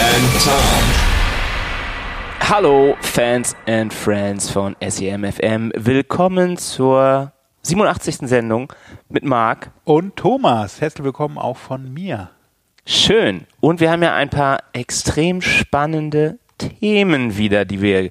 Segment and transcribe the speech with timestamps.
[0.00, 1.08] and Tom.
[2.48, 5.72] Hallo Fans and Friends von SEMFM.
[5.74, 8.28] Willkommen zur 87.
[8.28, 8.72] Sendung
[9.08, 9.70] mit Marc.
[9.84, 12.30] Und Thomas, herzlich willkommen auch von mir.
[12.86, 13.46] Schön.
[13.60, 18.10] Und wir haben ja ein paar extrem spannende Themen wieder, die wir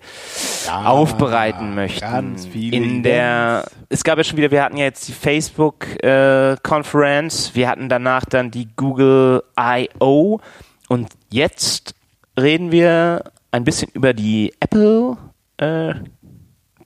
[0.72, 2.02] aufbereiten möchten.
[2.02, 6.04] ganz viele In der, es gab ja schon wieder, wir hatten ja jetzt die Facebook
[6.04, 10.40] äh, Conference, wir hatten danach dann die Google I.O.
[10.88, 11.96] und jetzt
[12.40, 15.18] reden wir ein bisschen über die Apple
[15.58, 15.94] äh,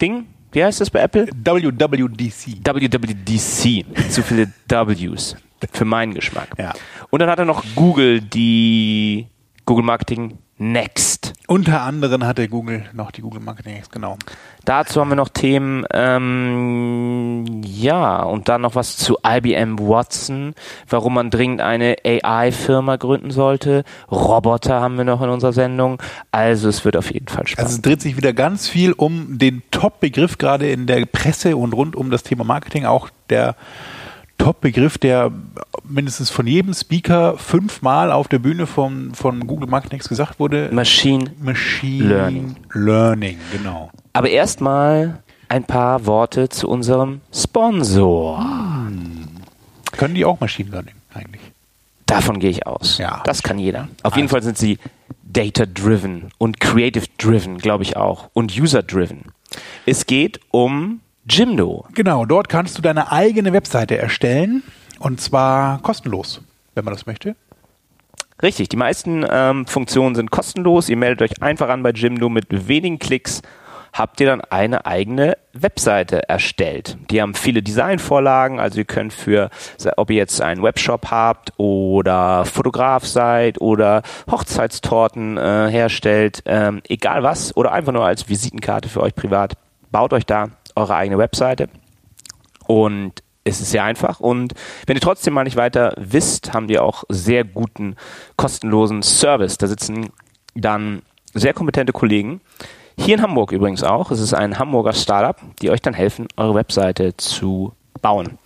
[0.02, 0.28] Ding.
[0.52, 1.28] Wie heißt das bei Apple?
[1.34, 2.66] WWDC.
[2.66, 4.10] WWDC.
[4.10, 5.36] Zu viele Ws.
[5.72, 6.50] Für meinen Geschmack.
[6.58, 6.74] Ja.
[7.10, 9.28] Und dann hat er noch Google, die
[9.66, 11.34] Google Marketing Next.
[11.48, 14.20] Unter anderem hat der Google noch die Google Marketing X, genau.
[14.64, 20.54] Dazu haben wir noch Themen, ähm, ja, und dann noch was zu IBM Watson,
[20.88, 23.84] warum man dringend eine AI-Firma gründen sollte.
[24.12, 26.00] Roboter haben wir noch in unserer Sendung.
[26.30, 27.66] Also es wird auf jeden Fall spannend.
[27.66, 31.74] Also es dreht sich wieder ganz viel um den Top-Begriff gerade in der Presse und
[31.74, 32.86] rund um das Thema Marketing.
[32.86, 33.56] Auch der
[34.42, 35.32] Top-Begriff, der
[35.84, 40.70] mindestens von jedem Speaker fünfmal auf der Bühne von, von Google Marketing X gesagt wurde.
[40.72, 41.32] Machine.
[41.40, 42.56] Machine Learning.
[42.74, 43.92] Learning, genau.
[44.14, 48.44] Aber erstmal ein paar Worte zu unserem Sponsor.
[49.92, 51.42] Können die auch Machine Learning eigentlich?
[52.08, 52.98] Davon gehe ich aus.
[52.98, 53.22] Ja.
[53.26, 53.90] Das kann jeder.
[54.02, 54.34] Auf jeden Also.
[54.34, 54.80] Fall sind sie
[55.24, 58.30] data-driven und creative-driven, glaube ich auch.
[58.34, 59.26] Und user-driven.
[59.86, 61.00] Es geht um
[61.30, 61.86] Jimdo.
[61.94, 64.64] Genau, dort kannst du deine eigene Webseite erstellen
[65.00, 66.42] und zwar kostenlos,
[66.76, 67.36] wenn man das möchte.
[68.42, 70.90] Richtig, die meisten ähm, Funktionen sind kostenlos.
[70.90, 73.42] Ihr meldet euch einfach an bei Jimdo mit wenigen Klicks.
[73.94, 76.98] Habt ihr dann eine eigene Webseite erstellt.
[77.12, 79.50] Die haben viele Designvorlagen, also ihr könnt für,
[79.98, 84.02] ob ihr jetzt einen Webshop habt oder Fotograf seid oder
[84.32, 89.56] Hochzeitstorten äh, herstellt, ähm, egal was, oder einfach nur als Visitenkarte für euch privat,
[89.92, 91.70] baut euch da eure eigene Webseite.
[92.68, 94.20] Und es ist sehr einfach.
[94.20, 94.54] Und
[94.86, 97.96] wenn ihr trotzdem mal nicht weiter wisst, haben die auch sehr guten,
[98.38, 99.58] kostenlosen Service.
[99.58, 100.10] Da sitzen
[100.56, 101.02] dann
[101.34, 102.42] sehr kompetente Kollegen.
[102.98, 104.12] Hier in Hamburg übrigens auch.
[104.12, 108.38] Es ist ein Hamburger Startup, die euch dann helfen, eure Webseite zu bauen.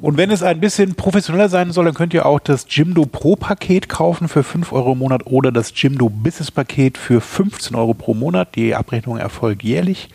[0.00, 3.34] Und wenn es ein bisschen professioneller sein soll, dann könnt ihr auch das Jimdo Pro
[3.34, 7.94] Paket kaufen für 5 Euro im Monat oder das Jimdo Business Paket für 15 Euro
[7.94, 8.54] pro Monat.
[8.54, 10.08] Die Abrechnung erfolgt jährlich.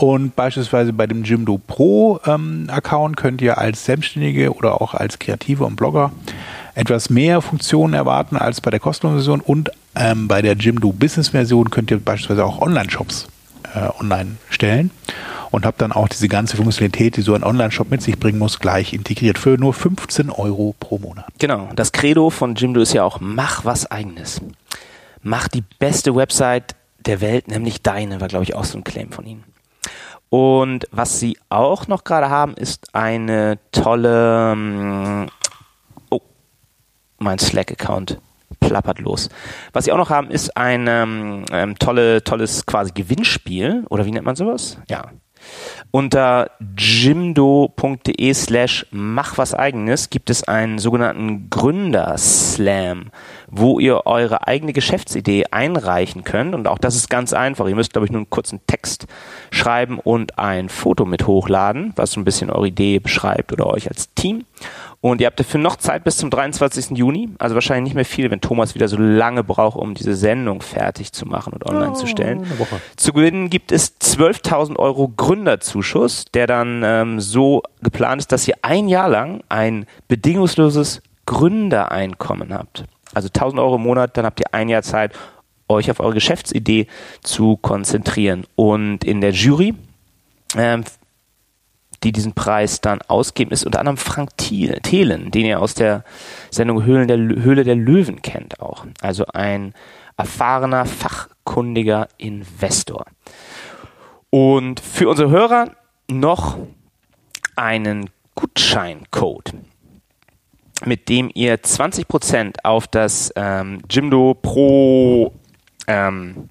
[0.00, 5.18] Und beispielsweise bei dem Jimdo Pro ähm, Account könnt ihr als Selbstständige oder auch als
[5.18, 6.12] Kreative und Blogger
[6.76, 9.40] etwas mehr Funktionen erwarten als bei der kostenlosen Version.
[9.40, 13.26] Und ähm, bei der Jimdo Business Version könnt ihr beispielsweise auch Online-Shops
[13.74, 14.92] äh, online stellen
[15.50, 18.60] und habt dann auch diese ganze Funktionalität, die so ein Online-Shop mit sich bringen muss,
[18.60, 21.26] gleich integriert für nur 15 Euro pro Monat.
[21.40, 21.70] Genau.
[21.74, 24.40] Das Credo von Jimdo ist ja auch, mach was eigenes.
[25.24, 29.10] Mach die beste Website der Welt, nämlich deine, war glaube ich auch so ein Claim
[29.10, 29.42] von ihnen.
[30.30, 35.26] Und was sie auch noch gerade haben, ist eine tolle, ähm,
[36.10, 36.20] oh,
[37.18, 38.20] mein Slack-Account
[38.60, 39.30] plappert los.
[39.72, 44.10] Was sie auch noch haben, ist ein ähm, ähm, tolle, tolles quasi Gewinnspiel, oder wie
[44.10, 44.78] nennt man sowas?
[44.88, 45.12] Ja.
[45.90, 53.10] Unter jimdo.de slash mach was eigenes gibt es einen sogenannten Gründerslam,
[53.50, 56.54] wo ihr eure eigene Geschäftsidee einreichen könnt.
[56.54, 57.66] Und auch das ist ganz einfach.
[57.66, 59.06] Ihr müsst, glaube ich, nur einen kurzen Text
[59.50, 63.88] schreiben und ein Foto mit hochladen, was so ein bisschen eure Idee beschreibt oder euch
[63.88, 64.44] als Team.
[65.00, 66.96] Und ihr habt dafür noch Zeit bis zum 23.
[66.98, 67.28] Juni.
[67.38, 71.12] Also wahrscheinlich nicht mehr viel, wenn Thomas wieder so lange braucht, um diese Sendung fertig
[71.12, 72.44] zu machen und online zu stellen.
[72.96, 78.56] Zu gewinnen gibt es 12.000 Euro Gründerzuschuss, der dann ähm, so geplant ist, dass ihr
[78.62, 82.84] ein Jahr lang ein bedingungsloses Gründereinkommen habt.
[83.18, 85.12] Also 1.000 Euro im Monat, dann habt ihr ein Jahr Zeit,
[85.68, 86.86] euch auf eure Geschäftsidee
[87.22, 88.46] zu konzentrieren.
[88.54, 89.74] Und in der Jury
[90.56, 90.84] ähm,
[92.04, 96.04] die diesen Preis dann ausgeben, ist unter anderem Frank Thelen, den ihr aus der
[96.50, 98.86] Sendung Höhlen der, Höhle der Löwen kennt auch.
[99.00, 99.74] Also ein
[100.16, 103.06] erfahrener, fachkundiger Investor.
[104.30, 105.72] Und für unsere Hörer
[106.08, 106.56] noch
[107.56, 109.54] einen Gutscheincode.
[110.84, 115.32] Mit dem ihr 20% auf das ähm, Jimdo Pro,
[115.86, 116.48] ähm,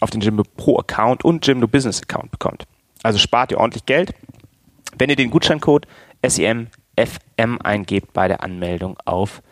[0.00, 2.66] auf den Jimdo Pro Account und Jimdo Business Account bekommt.
[3.02, 4.14] Also spart ihr ordentlich Geld,
[4.96, 5.86] wenn ihr den Gutscheincode
[6.26, 9.42] SEMFM eingebt bei der Anmeldung auf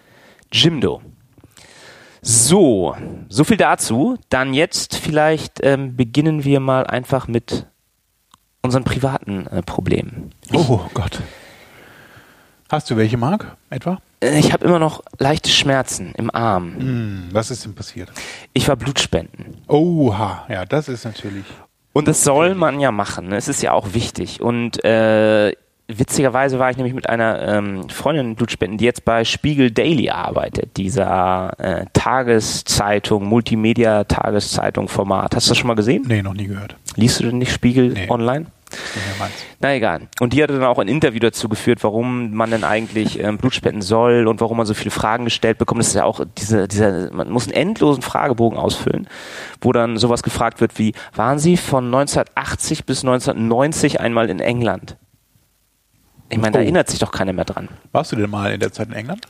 [0.52, 1.02] Jimdo.
[2.22, 2.96] So,
[3.28, 4.18] so viel dazu.
[4.28, 7.66] Dann jetzt vielleicht ähm, beginnen wir mal einfach mit
[8.62, 10.32] unseren privaten äh, Problemen.
[10.52, 11.22] Oh Gott.
[12.70, 13.98] Hast du welche, Marc, etwa?
[14.22, 16.74] Äh, Ich habe immer noch leichte Schmerzen im Arm.
[16.78, 18.10] Hm, was ist denn passiert?
[18.52, 19.56] Ich war Blutspenden.
[19.66, 21.44] Oha, ja, das ist natürlich.
[21.92, 23.30] Und das soll man ja machen.
[23.30, 23.36] ne?
[23.36, 24.40] Es ist ja auch wichtig.
[24.40, 25.52] Und äh,
[25.88, 30.76] witzigerweise war ich nämlich mit einer ähm, Freundin Blutspenden, die jetzt bei Spiegel Daily arbeitet,
[30.76, 35.34] dieser äh, Tageszeitung, Multimedia-Tageszeitung-Format.
[35.34, 36.04] Hast du das schon mal gesehen?
[36.06, 36.76] Nee, noch nie gehört.
[36.94, 38.08] Liest du denn nicht Spiegel Nee.
[38.08, 38.46] online?
[39.60, 40.08] Na egal.
[40.20, 43.54] Und die hatte dann auch ein Interview dazu geführt, warum man denn eigentlich ähm, Blut
[43.54, 45.80] spenden soll und warum man so viele Fragen gestellt bekommt.
[45.80, 49.08] Das ist ja auch diese, dieser, man muss einen endlosen Fragebogen ausfüllen,
[49.60, 54.96] wo dann sowas gefragt wird wie, waren Sie von 1980 bis 1990 einmal in England?
[56.28, 56.62] Ich meine, da Oh.
[56.62, 57.68] erinnert sich doch keiner mehr dran.
[57.92, 59.26] Warst du denn mal in der Zeit in England?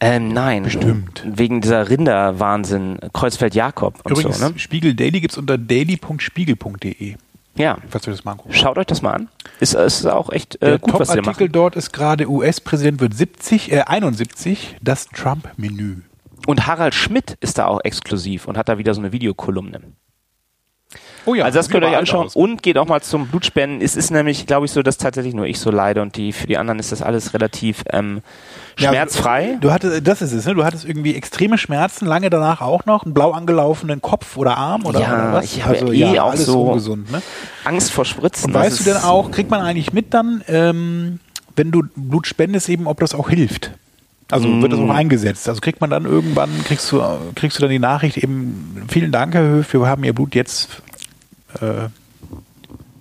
[0.00, 0.62] Ähm, nein.
[0.62, 1.22] Bestimmt.
[1.26, 4.58] Wegen dieser Rinderwahnsinn, Kreuzfeld-Jakob und Übrigens, so, ne?
[4.58, 7.16] Spiegel Daily gibt's unter daily.spiegel.de,
[7.58, 7.76] Ja.
[7.88, 8.58] falls du das mal anguckst.
[8.58, 9.28] Schaut euch das mal an.
[9.60, 11.52] Ist, ist auch echt äh, Der gut, was sie da Top-Artikel machen.
[11.52, 16.02] dort ist gerade US-Präsident wird 70, äh, 71, das Trump-Menü.
[16.46, 19.80] Und Harald Schmidt ist da auch exklusiv und hat da wieder so eine Videokolumne.
[21.28, 22.36] Oh ja, also das könnt ihr euch anschauen aus.
[22.36, 23.82] und geht auch mal zum Blutspenden.
[23.82, 26.46] Es ist nämlich, glaube ich, so, dass tatsächlich nur ich so leide und die für
[26.46, 28.22] die anderen ist das alles relativ ähm,
[28.78, 29.58] Ja, schmerzfrei.
[29.60, 30.54] Du hattest, das ist es, ne?
[30.54, 34.86] Du hattest irgendwie extreme Schmerzen, lange danach auch noch, einen blau angelaufenen Kopf oder Arm
[34.86, 35.44] oder, Ja, was?
[35.44, 37.20] ich habe eh auch alles so- ungesund, ne?
[37.64, 38.46] Angst vor Spritzen.
[38.46, 41.20] Und weißt du denn auch, kriegt man eigentlich mit dann, ähm,
[41.56, 43.72] wenn du Blut spendest, eben, ob das auch hilft?
[44.30, 45.48] Also wird das auch eingesetzt?
[45.48, 47.02] Also kriegt man dann irgendwann, kriegst du,
[47.34, 50.82] kriegst du dann die Nachricht eben, vielen Dank, Herr Höf, wir haben Ihr Blut jetzt
[51.60, 51.88] äh,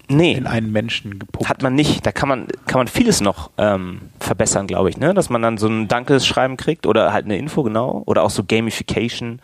[0.09, 0.33] Nee.
[0.33, 1.49] in einen Menschen gepumpt.
[1.49, 2.05] Hat man nicht.
[2.05, 5.13] Da kann man, kann man vieles noch ähm, verbessern, glaube ich, ne?
[5.13, 8.03] Dass man dann so ein Dankeschreiben kriegt oder halt eine Info, genau.
[8.05, 9.39] Oder auch so Gamification.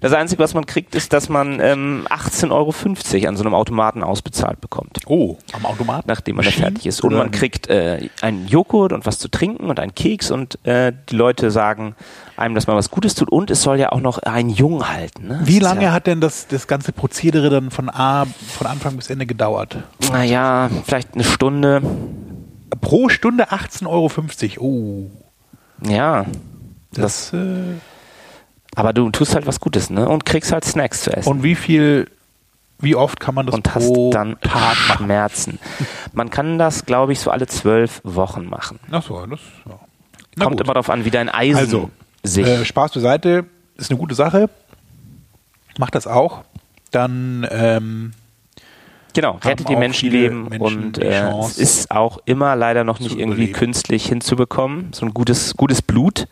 [0.00, 4.02] Das Einzige, was man kriegt, ist, dass man ähm, 18,50 Euro an so einem Automaten
[4.02, 4.98] ausbezahlt bekommt.
[5.06, 6.04] oh, am Automaten?
[6.08, 7.02] nachdem man da fertig ist.
[7.02, 10.92] Und man kriegt äh, einen Joghurt und was zu trinken und einen Keks und äh,
[11.10, 11.94] die Leute sagen
[12.36, 15.26] einem, dass man was Gutes tut und es soll ja auch noch einen Jung halten.
[15.26, 15.40] Ne?
[15.44, 18.96] Wie Das lange ja, hat denn das, das ganze Prozedere dann von A, von Anfang
[18.96, 19.78] bis Ende gedauert?
[20.12, 21.82] Naja, vielleicht eine Stunde.
[22.80, 24.64] Pro Stunde 18,50 Euro.
[24.64, 25.10] Oh,
[25.88, 26.26] Ja.
[26.92, 27.36] das, äh,
[28.78, 30.08] Aber du tust halt was Gutes, ne?
[30.08, 31.28] Und kriegst halt Snacks zu essen.
[31.28, 32.08] und wie viel,
[32.78, 34.76] wie oft kann man das und hast dann Tag?
[34.76, 35.58] Schmerzen.
[36.12, 38.78] Man kann das, glaube ich, so alle zwölf Wochen machen.
[38.92, 39.78] Ach so, das, ja.
[40.36, 40.66] Na Kommt gut.
[40.66, 41.90] immer darauf an, wie dein Eisen Also,
[42.22, 42.46] sich.
[42.46, 43.46] Äh, Spaß beiseite,
[43.76, 44.48] ist eine gute Sache.
[45.76, 46.42] Macht das auch.
[46.92, 48.12] Dann ähm,
[49.14, 53.42] Genau, rettet die Menschenleben Menschen und äh, es ist auch immer leider noch nicht irgendwie
[53.44, 53.52] überleben.
[53.54, 54.92] künstlich hinzubekommen.
[54.92, 56.28] So ein gutes, gutes Blut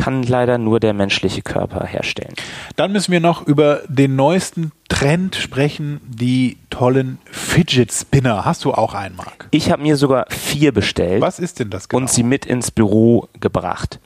[0.00, 2.32] kann leider nur der menschliche Körper herstellen.
[2.76, 8.46] Dann müssen wir noch über den neuesten Trend sprechen, die tollen Fidget Spinner.
[8.46, 9.48] Hast du auch einen, Marc?
[9.50, 12.00] Ich habe mir sogar vier bestellt Was ist denn das genau?
[12.00, 14.00] und sie mit ins Büro gebracht.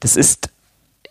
[0.00, 0.48] Das ist,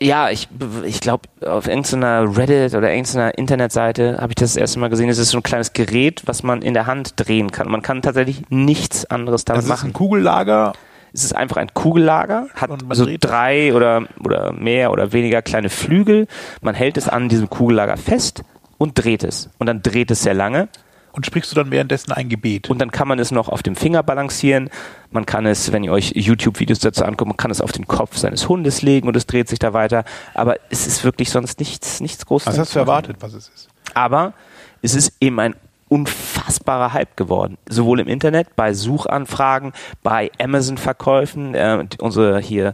[0.01, 0.48] ja, ich,
[0.86, 5.08] ich glaube, auf irgendeiner Reddit oder irgendeiner Internetseite habe ich das das erste Mal gesehen.
[5.08, 7.70] Es ist so ein kleines Gerät, was man in der Hand drehen kann.
[7.70, 9.91] Man kann tatsächlich nichts anderes damit das ist machen.
[9.91, 10.74] ein Kugellager.
[11.15, 16.27] Es ist einfach ein Kugellager, hat so drei oder, oder mehr oder weniger kleine Flügel.
[16.62, 18.43] Man hält es an diesem Kugellager fest
[18.77, 19.50] und dreht es.
[19.57, 20.67] Und dann dreht es sehr lange.
[21.13, 22.69] Und sprichst du dann währenddessen ein Gebet?
[22.69, 24.69] Und dann kann man es noch auf dem Finger balancieren.
[25.10, 28.17] Man kann es, wenn ihr euch YouTube-Videos dazu anguckt, man kann es auf den Kopf
[28.17, 30.03] seines Hundes legen und es dreht sich da weiter.
[30.34, 32.48] Aber es ist wirklich sonst nichts, nichts Großes.
[32.48, 33.69] Was hast du erwartet, was es ist?
[33.93, 34.34] Aber
[34.81, 35.55] es ist eben ein
[35.88, 37.58] unfassbarer Hype geworden.
[37.70, 39.74] Sowohl im Internet, bei Suchanfragen,
[40.04, 41.56] bei Amazon-Verkäufen.
[41.56, 42.74] Äh, unsere hier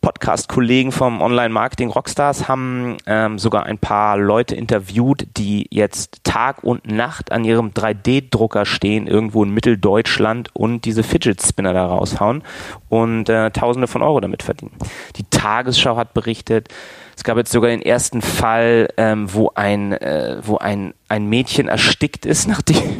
[0.00, 6.90] Podcast-Kollegen vom Online-Marketing Rockstars haben ähm, sogar ein paar Leute interviewt, die jetzt Tag und
[6.90, 12.42] Nacht an ihrem 3D-Drucker stehen, irgendwo in Mitteldeutschland und diese Fidget-Spinner da raushauen
[12.88, 14.72] und äh, Tausende von Euro damit verdienen.
[15.16, 16.68] Die Tagesschau hat berichtet,
[17.16, 21.68] es gab jetzt sogar den ersten Fall, ähm, wo ein, äh, wo ein, ein Mädchen
[21.68, 22.96] erstickt ist, nachdem.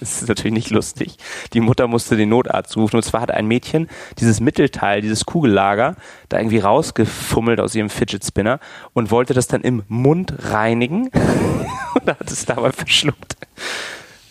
[0.00, 1.16] Das ist natürlich nicht lustig.
[1.52, 2.96] Die Mutter musste den Notarzt rufen.
[2.96, 3.88] Und zwar hat ein Mädchen
[4.18, 5.94] dieses Mittelteil, dieses Kugellager,
[6.28, 8.58] da irgendwie rausgefummelt aus ihrem Fidget Spinner
[8.94, 11.08] und wollte das dann im Mund reinigen
[11.94, 13.36] und hat es dabei verschluckt.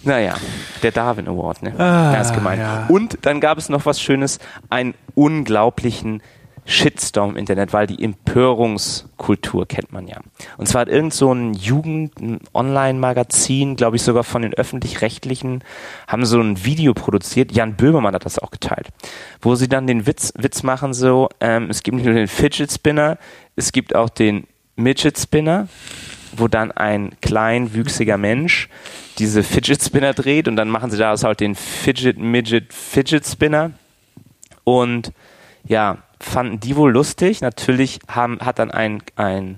[0.01, 0.35] Naja,
[0.81, 1.73] der Darwin Award, ne?
[1.77, 2.59] Ah, Ganz gemein.
[2.59, 2.85] ja.
[2.88, 6.21] Und dann gab es noch was Schönes, einen unglaublichen
[6.69, 10.19] Shitstorm im Internet, weil die Empörungskultur kennt man ja.
[10.57, 15.63] Und zwar hat irgend so ein Jugend-Online-Magazin, glaube ich sogar von den öffentlich-rechtlichen,
[16.07, 17.51] haben so ein Video produziert.
[17.51, 18.89] Jan Böhmermann hat das auch geteilt,
[19.41, 22.71] wo sie dann den Witz, Witz machen so, ähm, es gibt nicht nur den Fidget
[22.71, 23.17] Spinner,
[23.55, 24.45] es gibt auch den
[24.75, 25.67] Midget Spinner,
[26.38, 28.69] wo dann ein kleinwüchsiger Mensch
[29.17, 33.71] diese Fidget Spinner dreht und dann machen sie daraus halt den Fidget Midget Fidget Spinner
[34.63, 35.11] und
[35.65, 37.41] ja, fanden die wohl lustig.
[37.41, 39.57] Natürlich haben, hat dann ein, ein,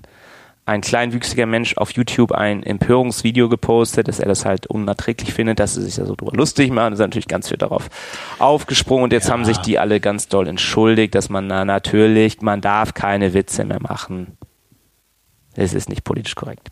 [0.65, 5.73] ein kleinwüchsiger Mensch auf YouTube ein Empörungsvideo gepostet, dass er das halt unerträglich findet, dass
[5.73, 6.91] sie sich da so drüber lustig machen.
[6.91, 7.89] Da ist natürlich ganz viel darauf
[8.39, 9.33] aufgesprungen und jetzt Ja.
[9.33, 13.65] haben sich die alle ganz doll entschuldigt, dass man na, natürlich, man darf keine Witze
[13.65, 14.37] mehr machen.
[15.55, 16.69] Es ist nicht politisch korrekt.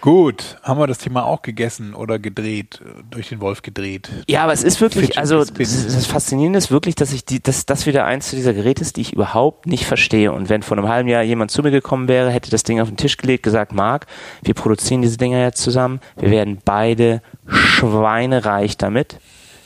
[0.00, 4.10] Gut, haben wir das Thema auch gegessen oder gedreht, durch den Wolf gedreht.
[4.28, 7.42] Ja, aber es ist wirklich, Fidget also das, das Faszinierende ist wirklich, dass ich die,
[7.42, 10.32] dass das wieder eins zu dieser Geräte ist, die ich überhaupt nicht verstehe.
[10.32, 12.88] Und wenn vor einem halben Jahr jemand zu mir gekommen wäre, hätte das Ding auf
[12.88, 14.06] den Tisch gelegt, gesagt, Marc,
[14.42, 19.18] wir produzieren diese Dinger jetzt zusammen, wir werden beide schweinereich damit,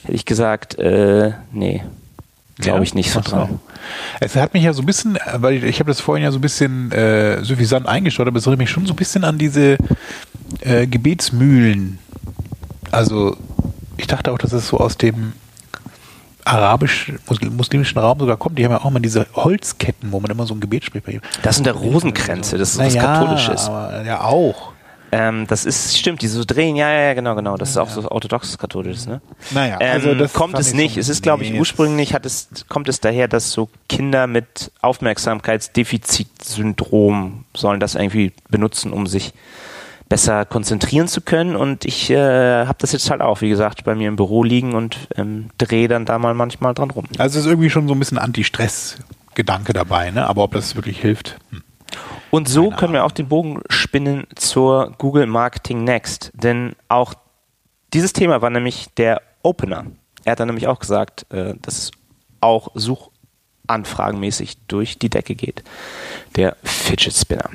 [0.04, 1.82] hätte ich gesagt, äh, nee,
[2.60, 3.58] glaube ich nicht so dran.
[4.20, 6.38] Es hat mich ja so ein bisschen, weil ich, ich habe das vorhin ja so
[6.38, 9.78] ein bisschen äh, suffisant eingeschaut, aber es erinnert mich schon so ein bisschen an diese
[10.60, 11.98] äh, Gebetsmühlen.
[12.90, 13.36] Also
[13.96, 15.32] ich dachte auch, dass es so aus dem
[16.44, 18.58] arabisch muslim- muslimischen Raum sogar kommt.
[18.58, 21.12] Die haben ja auch mal diese Holzketten, wo man immer so ein Gebet spricht bei
[21.12, 21.20] ihm.
[21.42, 23.66] Das sind der Rosenkränze, das ist was Naja, Katholisches.
[23.66, 24.72] Aber, ja, auch.
[25.12, 27.56] Ähm, das ist, stimmt, die so drehen, ja, ja, ja, genau, genau.
[27.56, 29.20] Das ist auch so orthodoxes Katholisches, ne?
[29.50, 30.96] Naja, Ähm, also das kommt es ich nicht.
[30.96, 37.44] es ist, glaube ich, ursprünglich hat es, kommt es daher, dass so Kinder mit Aufmerksamkeitsdefizitsyndrom
[37.56, 39.32] sollen das irgendwie benutzen, um sich
[40.08, 41.56] besser konzentrieren zu können.
[41.56, 44.74] Und ich äh, habe das jetzt halt auch, wie gesagt, bei mir im Büro liegen
[44.74, 47.06] und ähm, drehe dann da mal manchmal dran rum.
[47.18, 50.26] Also es ist irgendwie schon so ein bisschen Anti-Stress-Gedanke dabei, ne?
[50.26, 51.38] Aber ob das wirklich hilft.
[51.50, 51.62] Hm.
[52.30, 56.30] Und so können wir auch den Bogen spinnen zur Google Marketing Next.
[56.34, 57.14] Denn auch
[57.92, 59.86] dieses Thema war nämlich der Opener.
[60.24, 61.90] Er hat dann nämlich auch gesagt, äh, dass es
[62.40, 65.62] auch suchanfragenmäßig durch die Decke geht.
[66.36, 67.50] Der Fidget Spinner.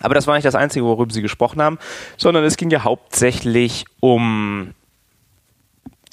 [0.00, 1.78] Aber das war nicht das Einzige, worüber sie gesprochen haben,
[2.16, 4.74] sondern es ging ja hauptsächlich um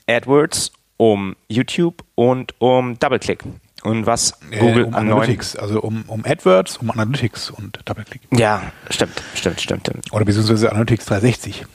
[0.08, 3.44] AdWords, um YouTube und um DoubleClick.
[3.84, 8.22] Und was Google äh, um Analytics, also um, um AdWords, um Analytics und DoubleClick.
[8.32, 9.88] Ja, stimmt, stimmt, stimmt.
[9.88, 10.14] stimmt.
[10.14, 11.66] Oder beziehungsweise Analytics 360.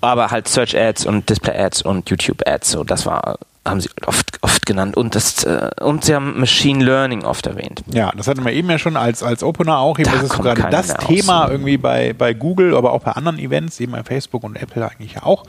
[0.00, 3.90] Aber halt Search Ads und Display Ads und YouTube Ads, so das war, haben sie
[4.06, 4.96] oft, oft genannt.
[4.96, 7.82] Und das, äh, und sie haben Machine Learning oft erwähnt.
[7.92, 9.98] Ja, das hatten wir eben ja schon als, als Opener auch.
[9.98, 11.06] Eben, Da das ist gerade das mehr aus.
[11.06, 14.88] Thema irgendwie bei, bei Google, aber auch bei anderen Events, eben bei Facebook und Apple
[14.88, 15.44] eigentlich auch.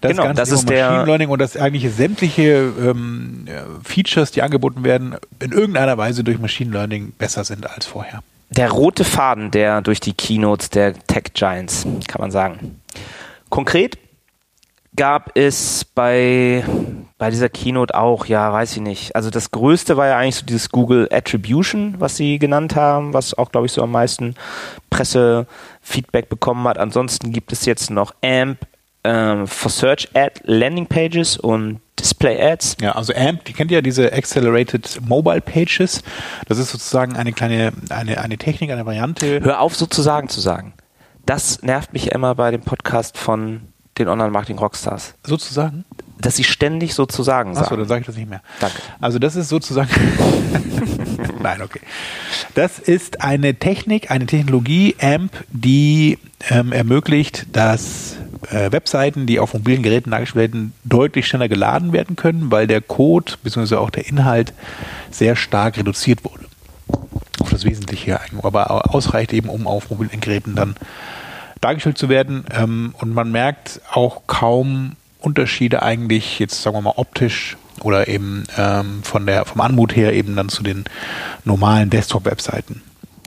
[0.00, 4.30] Das Genau, das Thema ist der- Machine Learning und dass eigentlich sämtliche ähm, äh, Features,
[4.30, 8.22] die angeboten werden, in irgendeiner Weise durch Machine Learning besser sind als vorher.
[8.50, 12.80] Der rote Faden, der durch die Keynotes der Tech Giants, kann man sagen.
[13.50, 13.98] Konkret
[14.96, 16.64] gab es bei,
[17.18, 19.14] bei dieser Keynote auch, ja, weiß ich nicht.
[19.14, 23.36] Also das Größte war ja eigentlich so dieses Google Attribution, was sie genannt haben, was
[23.36, 24.34] auch, glaube ich, so am meisten
[24.90, 26.78] Pressefeedback bekommen hat.
[26.78, 28.58] Ansonsten gibt es jetzt noch AMP
[29.04, 32.76] ähm, for Search Ad Landing Pages und Display Ads.
[32.80, 36.02] Ja, also AMP, die kennt ja diese Accelerated Mobile Pages.
[36.46, 39.40] Das ist sozusagen eine kleine, eine, eine Technik, eine Variante.
[39.42, 40.74] Hör auf, sozusagen zu sagen.
[41.26, 43.62] Das nervt mich immer bei dem Podcast von
[43.98, 45.84] den Online-Marketing-Rockstars, Sozusagen.
[46.20, 47.76] dass sie ständig sozusagen Achso, sagen.
[47.78, 48.42] dann sage ich das nicht mehr.
[48.60, 48.76] Danke.
[49.00, 49.88] Also das ist sozusagen.
[51.40, 51.80] Nein, okay.
[52.54, 56.18] Das ist eine Technik, eine Technologie, AMP, die
[56.50, 58.16] ähm, ermöglicht, dass
[58.50, 62.80] äh, Webseiten, die auf mobilen Geräten dargestellt werden, deutlich schneller geladen werden können, weil der
[62.80, 63.76] Code bzw.
[63.76, 64.52] auch der Inhalt
[65.10, 66.46] sehr stark reduziert wurde.
[67.40, 70.74] Auf das Wesentliche, aber ausreicht eben, um auf mobilen Geräten dann
[71.60, 72.44] dargestellt zu werden.
[72.54, 78.44] Ähm, und man merkt auch kaum Unterschiede eigentlich, jetzt sagen wir mal optisch oder eben
[78.56, 80.84] ähm, von der, vom Anmut her eben dann zu den
[81.44, 82.82] normalen Desktop-Webseiten.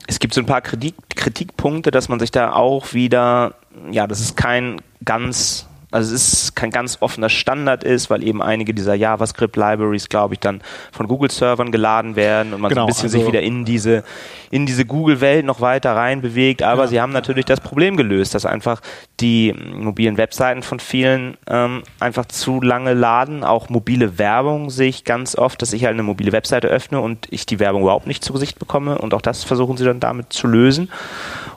[0.06, 3.54] Es gibt so ein paar Kritik, Kritikpunkte, dass man sich da auch wieder,
[3.90, 8.42] ja, das ist kein ganz, also es ist kein ganz offener Standard ist, weil eben
[8.42, 12.86] einige dieser JavaScript-Libraries, glaube ich, dann von Google-Servern geladen werden und man Genau, so ein
[12.88, 14.02] bisschen also- sich wieder in diese,
[14.50, 16.62] in diese Google-Welt noch weiter rein bewegt.
[16.62, 16.88] Aber Ja.
[16.88, 18.80] sie haben natürlich das Problem gelöst, dass einfach
[19.20, 23.44] die mobilen Webseiten von vielen ähm, einfach zu lange laden.
[23.44, 27.26] Auch mobile Werbung sehe ich ganz oft, dass ich halt eine mobile Webseite öffne und
[27.30, 28.98] ich die Werbung überhaupt nicht zu Gesicht bekomme.
[28.98, 30.90] Und auch das versuchen sie dann damit zu lösen.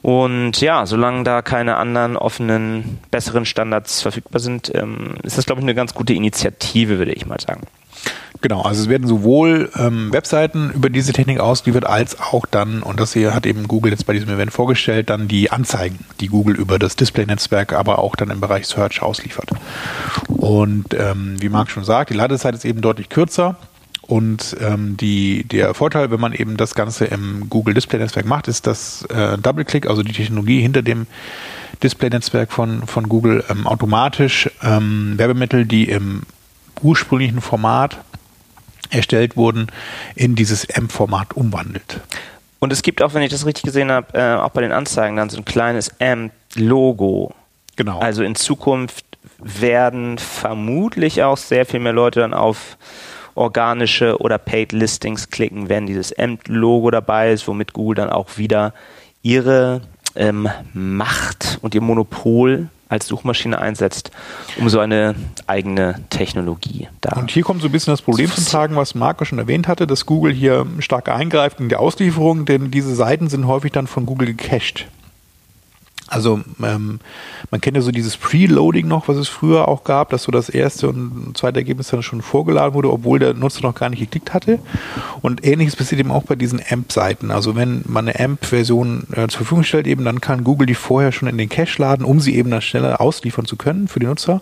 [0.06, 5.62] Und ja, solange da keine anderen offenen, besseren Standards verfügbar sind, ähm, ist das, glaube
[5.62, 7.64] ich, eine ganz gute Initiative, würde ich mal sagen.
[8.42, 13.00] Genau, also es werden sowohl ähm, Webseiten über diese Technik ausgeliefert, als auch dann, und
[13.00, 16.56] das hier hat eben Google jetzt bei diesem Event vorgestellt, dann die Anzeigen, die Google
[16.56, 19.50] über das Display-Netzwerk, aber auch dann im Bereich Search ausliefert.
[20.28, 23.58] Und ähm, wie Marc schon sagt, die Ladezeit ist eben deutlich kürzer.
[24.08, 28.48] Und ähm, die, der Vorteil, wenn man eben das Ganze im Google Display Netzwerk macht,
[28.48, 31.08] ist, dass äh, DoubleClick, also die Technologie hinter dem
[31.82, 36.24] Display-Netzwerk von, von Google, ähm, automatisch ähm, Werbemittel, die im
[36.82, 38.00] ursprünglichen Format
[38.90, 39.68] erstellt wurden,
[40.16, 42.02] in dieses AMP-Format umwandelt.
[42.60, 45.18] Und es gibt auch, wenn ich das richtig gesehen habe, äh, auch bei den Anzeigen
[45.18, 47.34] dann so ein kleines AMP-Logo.
[47.76, 48.00] Genau.
[48.00, 49.06] Also in Zukunft
[49.40, 52.78] werden vermutlich auch sehr viel mehr Leute dann auf
[53.36, 58.74] organische oder Paid Listings klicken, wenn dieses AMP-Logo dabei ist, womit Google dann auch wieder
[59.22, 59.82] ihre
[60.16, 64.12] ähm, Macht und ihr Monopol als Suchmaschine einsetzt,
[64.60, 65.16] um so eine
[65.48, 67.18] eigene Technologie da.
[67.20, 69.88] Und hier kommt so ein bisschen das Problem zum Tragen, was Marco schon erwähnt hatte,
[69.88, 74.06] dass Google hier stark eingreift in die Auslieferung, denn diese Seiten sind häufig dann von
[74.06, 74.88] Google gecached.
[76.08, 77.00] Also ähm,
[77.50, 80.50] man kennt ja so dieses Preloading noch, was es früher auch gab, dass so das
[80.50, 84.34] erste und zweite Ergebnis dann schon vorgeladen wurde, obwohl der Nutzer noch gar nicht geklickt
[84.34, 84.60] hatte.
[85.22, 87.32] Und ähnliches passiert eben auch bei diesen AMP-Seiten.
[87.32, 91.12] Also wenn man eine AMP-Version äh, zur Verfügung stellt, eben dann kann Google die vorher
[91.12, 94.06] schon in den Cache laden, um sie eben dann schneller ausliefern zu können für die
[94.06, 94.42] Nutzer.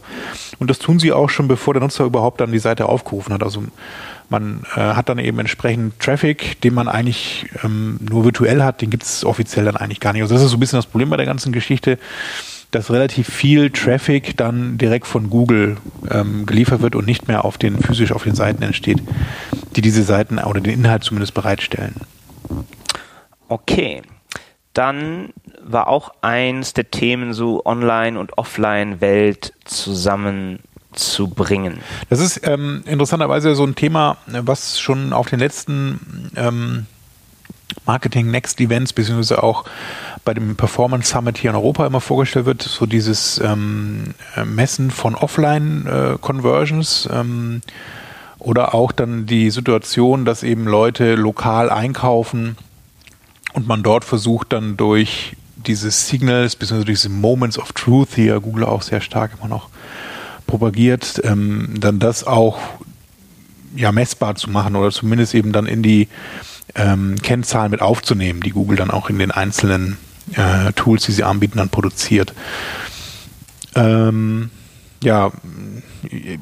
[0.60, 3.42] Und das tun sie auch schon, bevor der Nutzer überhaupt dann die Seite aufgerufen hat.
[3.42, 3.64] Also
[4.30, 8.90] man äh, hat dann eben entsprechend Traffic, den man eigentlich ähm, nur virtuell hat, den
[8.90, 10.22] gibt es offiziell dann eigentlich gar nicht.
[10.22, 11.98] Also das ist so ein bisschen das Problem bei der ganzen Geschichte,
[12.72, 15.78] dass relativ viel Traffic dann direkt von Google
[16.10, 19.02] ähm, geliefert wird und nicht mehr auf den physisch auf den Seiten entsteht,
[19.76, 21.96] die diese Seiten oder den Inhalt zumindest bereitstellen.
[23.48, 24.02] Okay.
[24.74, 25.30] Dann
[25.62, 30.60] war auch eins der Themen so Online- und Offline-Welt zusammen
[30.94, 31.80] zu bringen.
[32.10, 36.86] Das ist ähm, interessanterweise so ein Thema, was schon auf den letzten ähm,
[37.86, 39.66] Marketing Next Events beziehungsweise auch
[40.26, 44.14] bei dem Performance Summit hier in Europa immer vorgestellt wird, so dieses ähm,
[44.46, 46.18] Messen von Offline äh,
[47.12, 47.62] ähm,
[48.40, 52.58] oder auch dann die Situation, dass eben Leute lokal einkaufen
[53.54, 58.66] und man dort versucht dann durch diese Signals beziehungsweise diese Moments of Truth hier Google
[58.66, 59.70] auch sehr stark immer noch
[60.48, 62.60] propagiert, ähm, dann das auch
[63.76, 66.08] ja messbar zu machen oder zumindest eben dann in die
[66.76, 69.98] ähm, Kennzahlen mit aufzunehmen, die Google dann auch in den einzelnen
[70.34, 72.34] äh, Tools, die sie anbieten, dann produziert.
[73.76, 74.50] Ähm,
[75.04, 75.32] ja,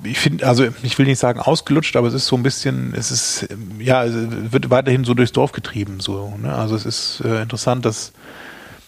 [0.04, 3.12] ich finde, also ich will nicht sagen ausgelutscht, aber es ist so ein bisschen, es
[3.12, 3.48] ist,
[3.80, 4.14] ja, es
[4.52, 6.00] wird weiterhin so durchs Dorf getrieben.
[6.00, 6.54] So, ne?
[6.54, 8.14] Also es ist äh, interessant, dass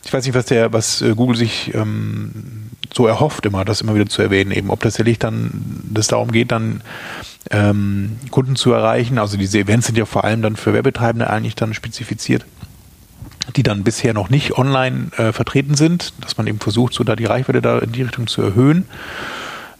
[0.05, 3.95] ich weiß nicht, was der, was äh, Google sich ähm, so erhofft, immer das immer
[3.95, 5.51] wieder zu erwähnen, eben ob tatsächlich dann
[5.91, 6.81] das darum geht, dann
[7.51, 9.17] ähm, Kunden zu erreichen.
[9.17, 12.45] Also diese Events sind ja vor allem dann für Werbetreibende eigentlich dann spezifiziert,
[13.55, 17.15] die dann bisher noch nicht online äh, vertreten sind, dass man eben versucht, so da
[17.15, 18.85] die Reichweite da in die Richtung zu erhöhen.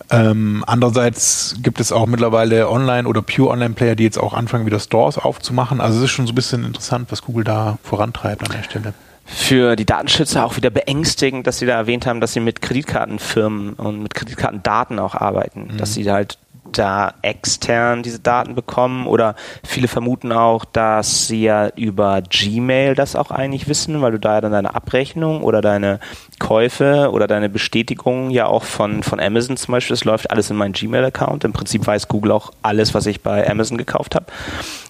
[0.10, 5.18] Ähm, andererseits gibt es auch mittlerweile Online- oder Pure-Online-Player, die jetzt auch anfangen, wieder Stores
[5.18, 5.80] aufzumachen.
[5.82, 8.94] Also es ist schon so ein bisschen interessant, was Google da vorantreibt an der Stelle
[9.26, 13.74] für die Datenschützer auch wieder beängstigend, dass sie da erwähnt haben, dass sie mit Kreditkartenfirmen
[13.74, 15.78] und mit Kreditkartendaten auch arbeiten, mhm.
[15.78, 16.38] dass sie da halt
[16.72, 23.16] da extern diese Daten bekommen oder viele vermuten auch, dass sie ja über Gmail das
[23.16, 26.00] auch eigentlich wissen, weil du da ja dann deine Abrechnung oder deine
[26.40, 30.58] Käufe oder deine Bestätigung ja auch von, von Amazon zum Beispiel, das läuft alles in
[30.58, 31.44] meinen Gmail-Account.
[31.44, 34.26] Im Prinzip weiß Google auch alles, was ich bei Amazon gekauft habe.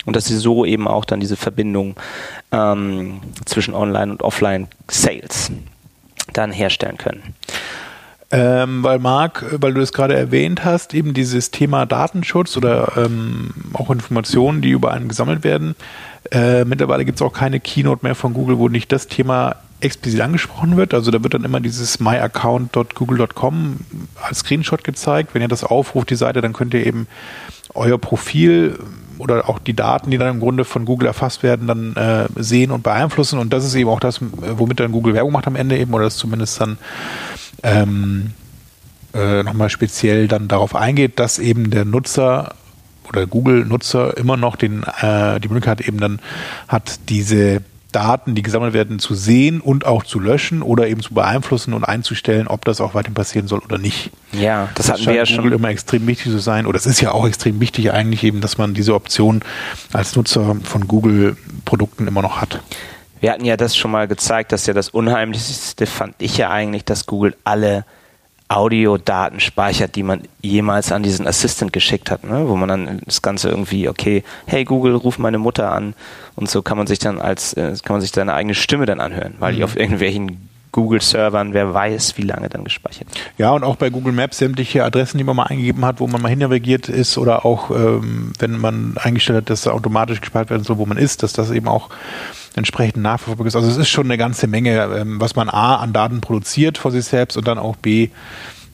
[0.05, 1.95] Und dass sie so eben auch dann diese Verbindung
[2.51, 5.51] ähm, zwischen Online- und Offline-Sales
[6.33, 7.36] dann herstellen können.
[8.35, 13.51] Ähm, weil Marc, weil du es gerade erwähnt hast, eben dieses Thema Datenschutz oder ähm,
[13.73, 15.75] auch Informationen, die über einen gesammelt werden.
[16.31, 20.19] Äh, mittlerweile gibt es auch keine Keynote mehr von Google, wo nicht das Thema explizit
[20.21, 20.95] angesprochen wird.
[20.95, 23.77] Also da wird dann immer dieses myaccount.google.com
[24.27, 25.35] als Screenshot gezeigt.
[25.35, 27.05] Wenn ihr das aufruft, die Seite, dann könnt ihr eben
[27.75, 28.79] euer Profil
[29.19, 32.71] oder auch die Daten, die dann im Grunde von Google erfasst werden, dann äh, sehen
[32.71, 33.37] und beeinflussen.
[33.37, 36.05] Und das ist eben auch das, womit dann Google Werbung macht am Ende eben, oder
[36.05, 36.79] das zumindest dann
[37.63, 38.32] ähm,
[39.13, 42.56] äh, nochmal speziell dann darauf eingeht, dass eben der Nutzer
[43.08, 46.19] oder Google-Nutzer immer noch den, äh, die Möglichkeit eben dann
[46.67, 51.13] hat, diese Daten, die gesammelt werden, zu sehen und auch zu löschen oder eben zu
[51.13, 54.10] beeinflussen und einzustellen, ob das auch weiterhin passieren soll oder nicht.
[54.32, 55.52] Ja, das, das hatten wir ja Google schon.
[55.54, 56.65] immer extrem wichtig zu sein.
[56.65, 59.41] Oder es ist ja auch extrem wichtig eigentlich eben, dass man diese Option
[59.93, 62.62] als Nutzer von Google-Produkten immer noch hat.
[63.23, 66.83] Wir hatten ja das schon mal gezeigt, dass ja das Unheimlichste fand ich ja eigentlich,
[66.83, 67.86] dass Google alle
[68.49, 72.49] Audiodaten speichert, die man jemals an diesen Assistant geschickt hat, ne?
[72.49, 75.93] wo man dann das Ganze irgendwie, okay, hey Google, ruf meine Mutter an
[76.36, 78.99] und so kann man sich dann als, äh, kann man sich seine eigene Stimme dann
[78.99, 79.63] anhören, weil die Mhm.
[79.63, 83.07] auf irgendwelchen Google-Servern, wer weiß, wie lange dann gespeichert.
[83.38, 86.21] Ja, und auch bei Google Maps sämtliche Adressen, die man mal eingegeben hat, wo man
[86.21, 90.77] mal hinnavigiert ist oder auch, ähm, wenn man eingestellt hat, dass automatisch gespeichert werden soll,
[90.77, 91.89] wo man ist, dass das eben auch
[92.55, 93.55] entsprechend nachverfolgbar ist.
[93.55, 96.91] Also es ist schon eine ganze Menge, ähm, was man A an Daten produziert vor
[96.91, 98.09] sich selbst und dann auch B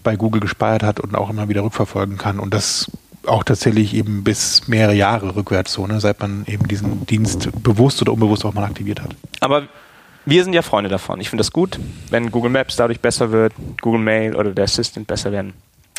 [0.04, 2.40] bei Google gespeichert hat und auch immer wieder rückverfolgen kann.
[2.40, 2.90] Und das
[3.28, 8.02] auch tatsächlich eben bis mehrere Jahre rückwärts so, ne, seit man eben diesen Dienst bewusst
[8.02, 9.16] oder unbewusst auch mal aktiviert hat.
[9.42, 9.68] Aber
[10.26, 11.20] wir sind ja Freunde davon.
[11.22, 11.80] Ich finde das gut,
[12.10, 15.54] wenn Google Maps dadurch besser wird, Google Mail oder der Assistant besser werden.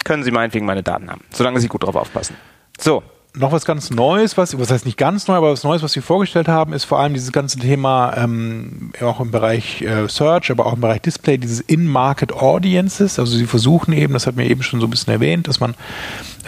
[0.04, 2.37] Können Sie meinetwegen meine Daten haben, solange Sie gut drauf aufpassen.
[2.78, 3.02] So,
[3.35, 6.00] noch was ganz Neues, was, was heißt nicht ganz neu, aber was Neues, was sie
[6.00, 10.66] vorgestellt haben, ist vor allem dieses ganze Thema ähm, auch im Bereich äh, Search, aber
[10.66, 13.18] auch im Bereich Display, dieses In-Market Audiences.
[13.18, 15.74] Also sie versuchen eben, das hat mir eben schon so ein bisschen erwähnt, dass man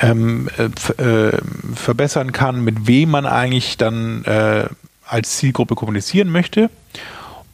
[0.01, 1.39] ähm, äh, äh,
[1.75, 4.65] verbessern kann, mit wem man eigentlich dann äh,
[5.07, 6.71] als Zielgruppe kommunizieren möchte.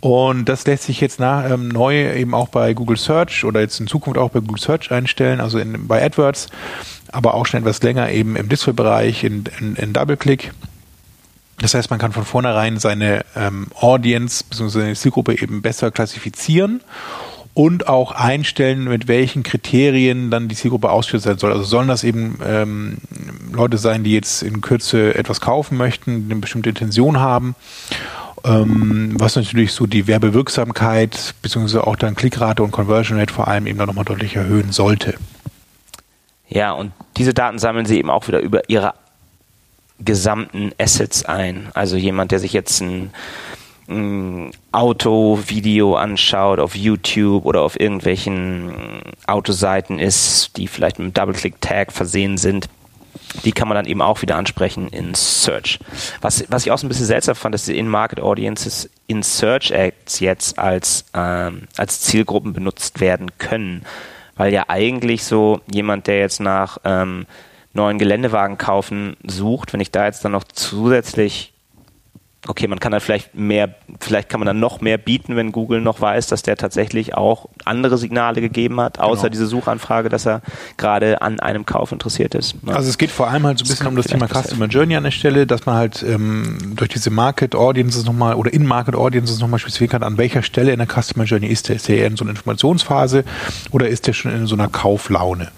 [0.00, 3.80] Und das lässt sich jetzt nach, ähm, neu eben auch bei Google Search oder jetzt
[3.80, 6.46] in Zukunft auch bei Google Search einstellen, also in, bei AdWords,
[7.10, 10.52] aber auch schon etwas länger eben im Display-Bereich in, in, in DoubleClick.
[11.58, 14.68] Das heißt, man kann von vornherein seine ähm, Audience bzw.
[14.68, 16.80] seine Zielgruppe eben besser klassifizieren
[17.54, 21.50] und auch einstellen, mit welchen Kriterien dann die Zielgruppe ausgeführt sein soll.
[21.50, 22.98] Also sollen das eben ähm,
[23.52, 27.56] Leute sein, die jetzt in Kürze etwas kaufen möchten, eine bestimmte Intention haben,
[28.44, 31.78] ähm, was natürlich so die Werbewirksamkeit bzw.
[31.78, 35.14] auch dann Klickrate und Conversion Rate vor allem eben dann nochmal deutlich erhöhen sollte.
[36.48, 38.94] Ja, und diese Daten sammeln sie eben auch wieder über ihre
[40.00, 41.68] gesamten Assets ein.
[41.74, 43.10] Also jemand, der sich jetzt ein,
[43.88, 51.92] ein Auto-Video anschaut auf YouTube oder auf irgendwelchen Autoseiten ist, die vielleicht mit einem Double-Click-Tag
[51.92, 52.68] versehen sind,
[53.44, 55.78] die kann man dann eben auch wieder ansprechen in Search.
[56.20, 59.74] Was, was ich auch so ein bisschen seltsam fand, dass die In-Market Audiences in Search
[59.74, 63.84] Ads jetzt als, ähm, als Zielgruppen benutzt werden können.
[64.36, 67.26] Weil ja eigentlich so jemand, der jetzt nach ähm,
[67.72, 71.52] neuen Geländewagen kaufen sucht, wenn ich da jetzt dann noch zusätzlich
[72.46, 75.80] okay, man kann dann vielleicht mehr, vielleicht kann man dann noch mehr bieten, wenn Google
[75.80, 79.30] noch weiß, dass der tatsächlich auch andere Signale gegeben hat, außer Genau.
[79.32, 80.40] diese Suchanfrage, dass er
[80.76, 82.54] gerade an einem Kauf interessiert ist.
[82.66, 82.74] Ja.
[82.74, 85.02] Also es geht vor allem halt so ein bisschen um das Thema Customer Journey an
[85.02, 89.40] der Stelle, dass man halt ähm, durch diese Market Audiences nochmal oder in Market Audiences
[89.40, 91.76] nochmal spezifizieren kann, an welcher Stelle in der Customer Journey ist der.
[91.76, 93.24] Ist der eher in so einer Informationsphase
[93.72, 95.48] oder ist der schon in so einer Kauflaune?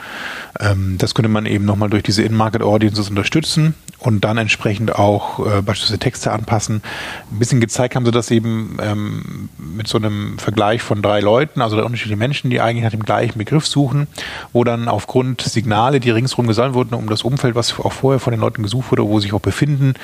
[0.61, 5.39] Ähm, das könnte man eben nochmal durch diese In-Market Audiences unterstützen und dann entsprechend auch
[5.41, 6.83] äh, beispielsweise Texte anpassen.
[7.31, 11.61] Ein bisschen gezeigt haben sie das eben ähm, mit so einem Vergleich von drei Leuten,
[11.61, 14.07] also der unterschiedlichen Menschen, die eigentlich nach dem gleichen Begriff suchen,
[14.53, 18.33] wo dann aufgrund Signale, die ringsherum gesammelt wurden, um das Umfeld, was auch vorher von
[18.33, 19.95] den Leuten gesucht wurde, wo sie sich auch befinden,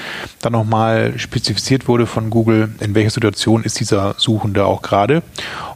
[0.41, 5.23] dann nochmal spezifiziert wurde von Google, in welcher Situation ist dieser Suchende auch gerade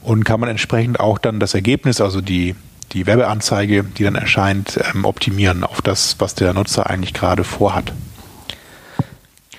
[0.02, 2.54] und kann man entsprechend auch dann das Ergebnis, also die
[2.92, 7.92] die Werbeanzeige, die dann erscheint, ähm, optimieren auf das, was der Nutzer eigentlich gerade vorhat.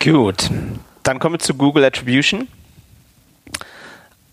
[0.03, 0.49] Gut.
[1.03, 2.47] Dann kommen wir zu Google Attribution.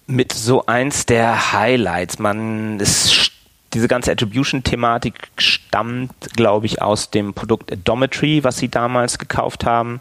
[0.07, 2.19] Mit so eins der Highlights.
[2.19, 3.33] Man ist,
[3.75, 10.01] diese ganze Attribution-Thematik stammt, glaube ich, aus dem Produkt Adometry, was sie damals gekauft haben,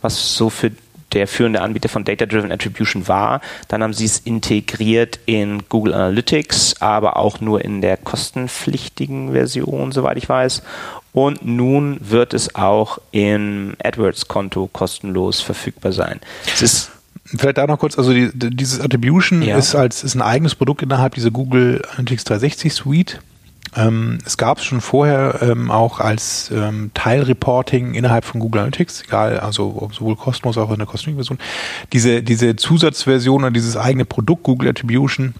[0.00, 0.70] was so für
[1.12, 3.40] der führende Anbieter von Data-Driven Attribution war.
[3.68, 9.92] Dann haben sie es integriert in Google Analytics, aber auch nur in der kostenpflichtigen Version,
[9.92, 10.62] soweit ich weiß.
[11.12, 16.20] Und nun wird es auch im AdWords-Konto kostenlos verfügbar sein.
[16.52, 16.90] Es ist
[17.36, 19.58] Vielleicht da noch kurz, also die, dieses Attribution Ja.
[19.58, 23.20] ist als ist ein eigenes Produkt innerhalb dieser Google Analytics 360 Suite.
[23.76, 29.04] Ähm, es gab es schon vorher ähm, auch als ähm, Teilreporting innerhalb von Google Analytics,
[29.04, 31.88] egal, also sowohl kostenlos als auch in der kostenpflichtigen Version.
[31.92, 35.34] Diese, diese Zusatzversion oder dieses eigene Produkt Google Attribution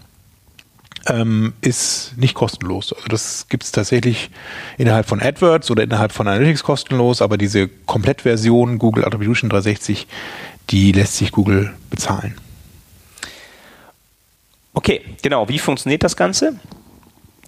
[1.07, 2.93] ähm, ist nicht kostenlos.
[2.93, 4.29] Also das gibt es tatsächlich
[4.77, 10.07] innerhalb von AdWords oder innerhalb von Analytics kostenlos, aber diese Komplettversion Google Attribution 360,
[10.69, 12.35] die lässt sich Google bezahlen.
[14.73, 15.49] Okay, genau.
[15.49, 16.59] Wie funktioniert das Ganze?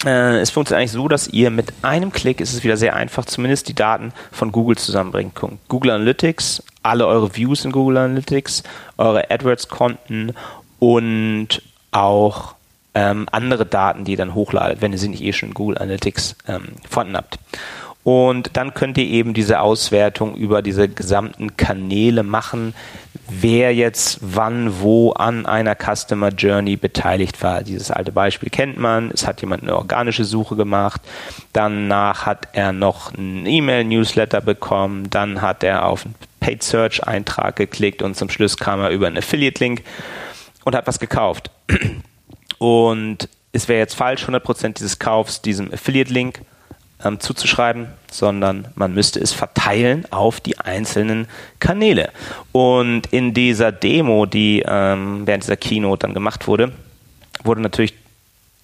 [0.06, 3.26] Äh, es funktioniert eigentlich so, dass ihr mit einem Klick, ist es wieder sehr einfach,
[3.26, 5.60] zumindest die Daten von Google zusammenbringen könnt.
[5.68, 8.64] Google Analytics, alle eure Views in Google Analytics,
[8.98, 10.34] eure AdWords-Konten
[10.80, 11.62] und
[11.92, 12.56] auch
[12.94, 15.78] ähm, andere Daten, die ihr dann hochladet, wenn ihr sie nicht eh schon in Google
[15.78, 17.38] Analytics ähm, vorhanden habt.
[18.04, 22.74] Und dann könnt ihr eben diese Auswertung über diese gesamten Kanäle machen,
[23.30, 27.62] wer jetzt wann wo an einer Customer Journey beteiligt war.
[27.62, 29.12] Dieses alte Beispiel kennt man.
[29.12, 31.02] Es hat jemand eine organische Suche gemacht.
[31.54, 35.10] Danach hat er noch einen E-Mail-Newsletter bekommen.
[35.12, 39.06] Dann hat er auf einen Paid Search Eintrag geklickt und zum Schluss kam er über
[39.06, 39.84] einen Affiliate-Link
[40.64, 41.52] und hat was gekauft.
[42.58, 46.42] Und es wäre jetzt falsch, 100% dieses Kaufs diesem Affiliate-Link
[47.04, 51.28] ähm, zuzuschreiben, sondern man müsste es verteilen auf die einzelnen
[51.60, 52.10] Kanäle.
[52.52, 56.72] Und in dieser Demo, die ähm, während dieser Keynote dann gemacht wurde,
[57.44, 57.94] wurde natürlich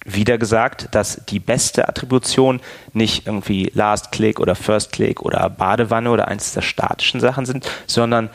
[0.04, 2.60] wieder gesagt, dass die beste Attribution
[2.92, 7.70] nicht irgendwie Last Click oder First Click oder Badewanne oder eins der statischen Sachen sind,
[7.86, 8.30] sondern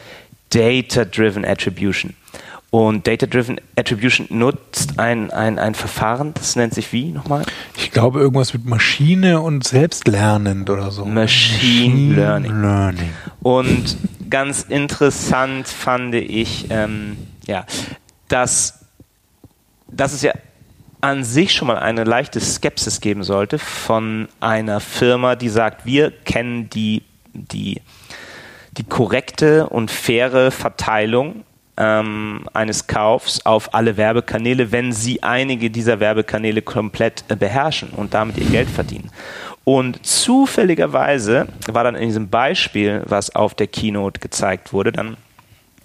[0.52, 2.16] Data-Driven Attribution.
[2.74, 7.46] Und Data-Driven Attribution nutzt ein, ein, ein Verfahren, das nennt sich wie nochmal?
[7.78, 11.06] Ich glaube irgendwas mit Maschine und selbstlernend oder so.
[11.06, 12.62] Machine, Machine Learning.
[12.64, 13.10] Learning.
[13.44, 17.64] Und ganz interessant fand ich, ähm, ja,
[18.28, 18.88] dass,
[19.92, 20.34] dass es ja
[21.00, 26.10] an sich schon mal eine leichte Skepsis geben sollte von einer Firma, die sagt, wir
[26.10, 27.84] kennen die, die,
[28.72, 31.44] die korrekte und faire Verteilung
[31.78, 38.14] ähm, eines Kaufs auf alle Werbekanäle, wenn sie einige dieser Werbekanäle komplett äh, beherrschen und
[38.14, 39.10] damit ihr Geld verdienen.
[39.64, 45.18] Und zufälligerweise war dann in diesem Beispiel, was auf der Keynote gezeigt wurde, dann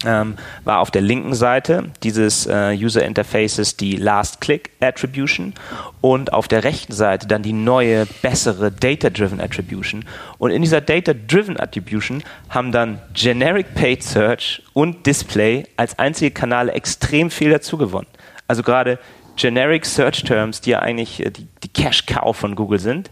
[0.05, 5.53] ähm, war auf der linken Seite dieses äh, User Interfaces die Last Click Attribution
[6.01, 10.05] und auf der rechten Seite dann die neue, bessere Data Driven Attribution.
[10.37, 16.31] Und in dieser Data Driven Attribution haben dann Generic Paid Search und Display als einzige
[16.31, 18.07] Kanäle extrem viel dazu gewonnen.
[18.47, 18.99] Also gerade
[19.35, 23.09] Generic Search Terms, die ja eigentlich äh, die, die Cash Cow von Google sind,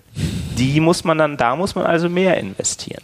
[0.57, 3.03] die muss man dann, da muss man also mehr investieren.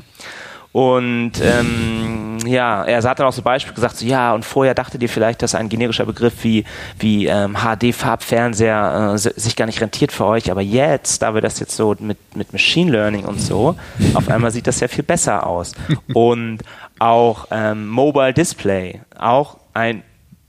[0.73, 5.01] Und ähm, ja, er hat dann auch so Beispiel gesagt, so, ja, und vorher dachtet
[5.01, 6.65] ihr vielleicht, dass ein generischer Begriff wie,
[6.99, 11.59] wie ähm, HD-Farbfernseher äh, sich gar nicht rentiert für euch, aber jetzt, da wir das
[11.59, 13.75] jetzt so mit, mit Machine Learning und so,
[14.13, 15.73] auf einmal sieht das ja viel besser aus.
[16.13, 16.59] Und
[16.99, 20.03] auch ähm, Mobile Display, auch ein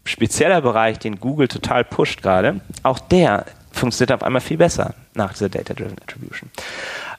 [0.04, 5.32] spezieller Bereich, den Google total pusht gerade, auch der funktioniert auf einmal viel besser nach
[5.32, 6.50] dieser Data-Driven Attribution.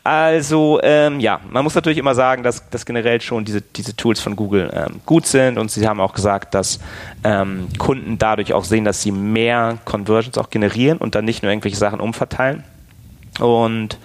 [0.06, 4.20] Also ähm, ja, man muss natürlich immer sagen, dass, dass generell schon diese, diese Tools
[4.20, 6.80] von Google ähm, gut sind und sie haben auch gesagt, dass
[7.24, 11.52] ähm, Kunden dadurch auch sehen, dass sie mehr Conversions auch generieren und dann nicht nur
[11.52, 12.64] irgendwelche Sachen umverteilen.
[13.40, 13.98] Und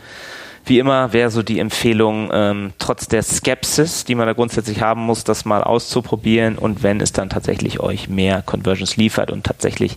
[0.64, 5.03] wie immer wäre so die Empfehlung, ähm, trotz der Skepsis, die man da grundsätzlich haben
[5.03, 9.96] muss, das mal auszuprobieren und wenn es dann tatsächlich euch mehr Conversions liefert und tatsächlich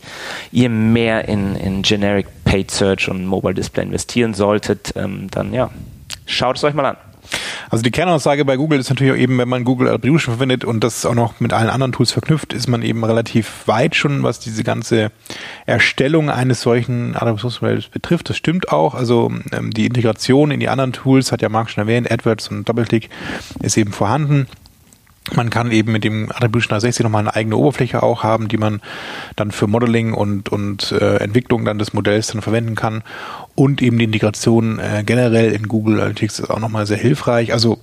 [0.52, 5.70] ihr mehr in, in Generic Paid Search und Mobile Display investieren solltet, ähm, dann ja,
[6.26, 6.98] Schaut es euch mal an.
[7.70, 10.84] Also die Kernaussage bei Google ist natürlich auch eben, wenn man Google Attribution verwendet und
[10.84, 14.40] das auch noch mit allen anderen Tools verknüpft, ist man eben relativ weit schon, was
[14.40, 15.12] diese ganze
[15.66, 18.30] Erstellung eines solchen Attributionsmodells betrifft.
[18.30, 18.94] Das stimmt auch.
[18.96, 22.68] Also ähm, die Integration in die anderen Tools, hat ja Marc schon erwähnt, AdWords und
[22.68, 23.10] DoubleClick
[23.62, 24.48] ist eben vorhanden.
[25.32, 28.82] Man kann eben mit dem Attribution 360 nochmal eine eigene Oberfläche auch haben, die man
[29.38, 33.04] dann für Modeling und, und äh, Entwicklung dann des Modells dann verwenden kann.
[33.56, 37.54] Und eben die Integration äh, generell in Google Analytics ist auch nochmal sehr hilfreich.
[37.54, 37.80] Also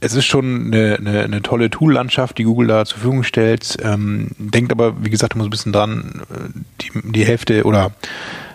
[0.00, 3.76] es ist schon eine, eine, eine tolle Tool-Landschaft, die Google da zur Verfügung stellt.
[3.82, 7.92] Ähm, denkt aber, wie gesagt, immer so ein bisschen dran, äh, die, die Hälfte oder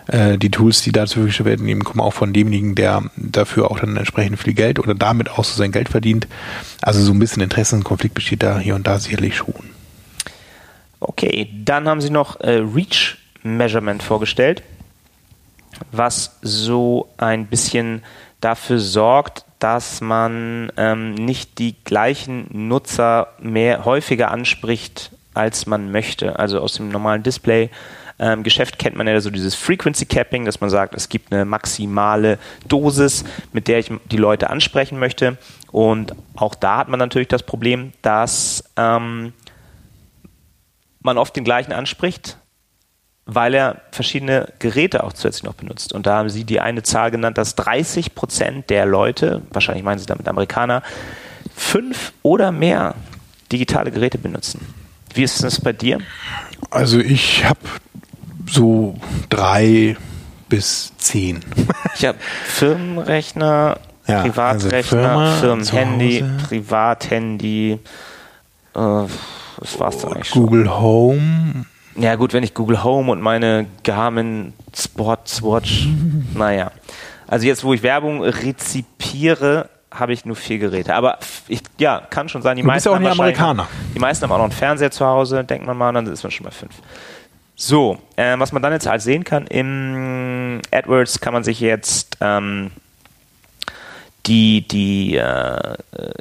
[0.08, 3.70] äh, die Tools, die da zur Verfügung werden, eben kommen auch von demjenigen, der dafür
[3.70, 6.26] auch dann entsprechend viel Geld oder damit auch so sein Geld verdient.
[6.82, 9.54] Also so ein bisschen Interessenkonflikt besteht da hier und da sicherlich schon.
[11.00, 14.62] Okay, dann haben Sie noch äh, Reach Measurement vorgestellt,
[15.92, 18.02] was so ein bisschen
[18.40, 26.38] dafür sorgt, dass man ähm, nicht die gleichen Nutzer mehr häufiger anspricht, als man möchte.
[26.38, 27.70] Also aus dem normalen Display
[28.20, 31.44] ähm, Geschäft kennt man ja so dieses Frequency Capping, dass man sagt, es gibt eine
[31.44, 35.38] maximale Dosis, mit der ich die Leute ansprechen möchte.
[35.70, 39.32] Und auch da hat man natürlich das Problem, dass ähm,
[41.00, 42.38] man oft den gleichen anspricht,
[43.30, 45.92] weil er verschiedene Geräte auch zusätzlich noch benutzt.
[45.92, 49.98] Und da haben Sie die eine Zahl genannt, dass 30 Prozent der Leute, wahrscheinlich meinen
[49.98, 50.82] Sie damit Amerikaner,
[51.54, 52.94] fünf oder mehr
[53.52, 54.74] digitale Geräte benutzen.
[55.12, 55.98] Wie ist das bei dir?
[56.70, 57.60] Also ich habe
[58.50, 58.96] so
[59.28, 59.98] drei
[60.48, 61.44] bis zehn.
[61.96, 67.72] Ich habe Firmenrechner, ja, Privatrechner, also Firmenhandy, Privathandy.
[67.72, 67.78] Äh,
[68.74, 70.80] das war's dann eigentlich Google schon.
[70.80, 71.66] Home.
[71.98, 75.88] Ja gut, wenn ich Google Home und meine Garmin Sportswatch,
[76.34, 76.70] naja.
[77.26, 80.94] Also jetzt, wo ich Werbung rezipiere, habe ich nur vier Geräte.
[80.94, 82.56] Aber ich, ja, kann schon sein.
[82.56, 83.62] Die Du bist meisten ja auch haben nicht Amerikaner.
[83.64, 86.22] Noch, die meisten haben auch noch einen Fernseher zu Hause, denkt man mal, dann ist
[86.22, 86.74] man schon bei fünf.
[87.56, 92.16] So, äh, was man dann jetzt halt sehen kann, im AdWords kann man sich jetzt
[92.20, 92.70] ähm,
[94.26, 95.74] die, die äh,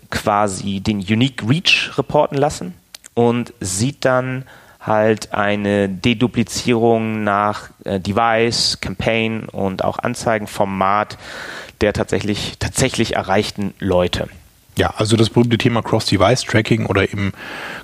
[0.09, 2.73] quasi den Unique Reach reporten lassen
[3.13, 4.45] und sieht dann
[4.87, 11.17] halt eine Deduplizierung nach äh, Device, Campaign und auch Anzeigenformat
[11.81, 14.27] der tatsächlich, tatsächlich erreichten Leute.
[14.77, 17.33] Ja, also das berühmte Thema Cross-Device-Tracking oder eben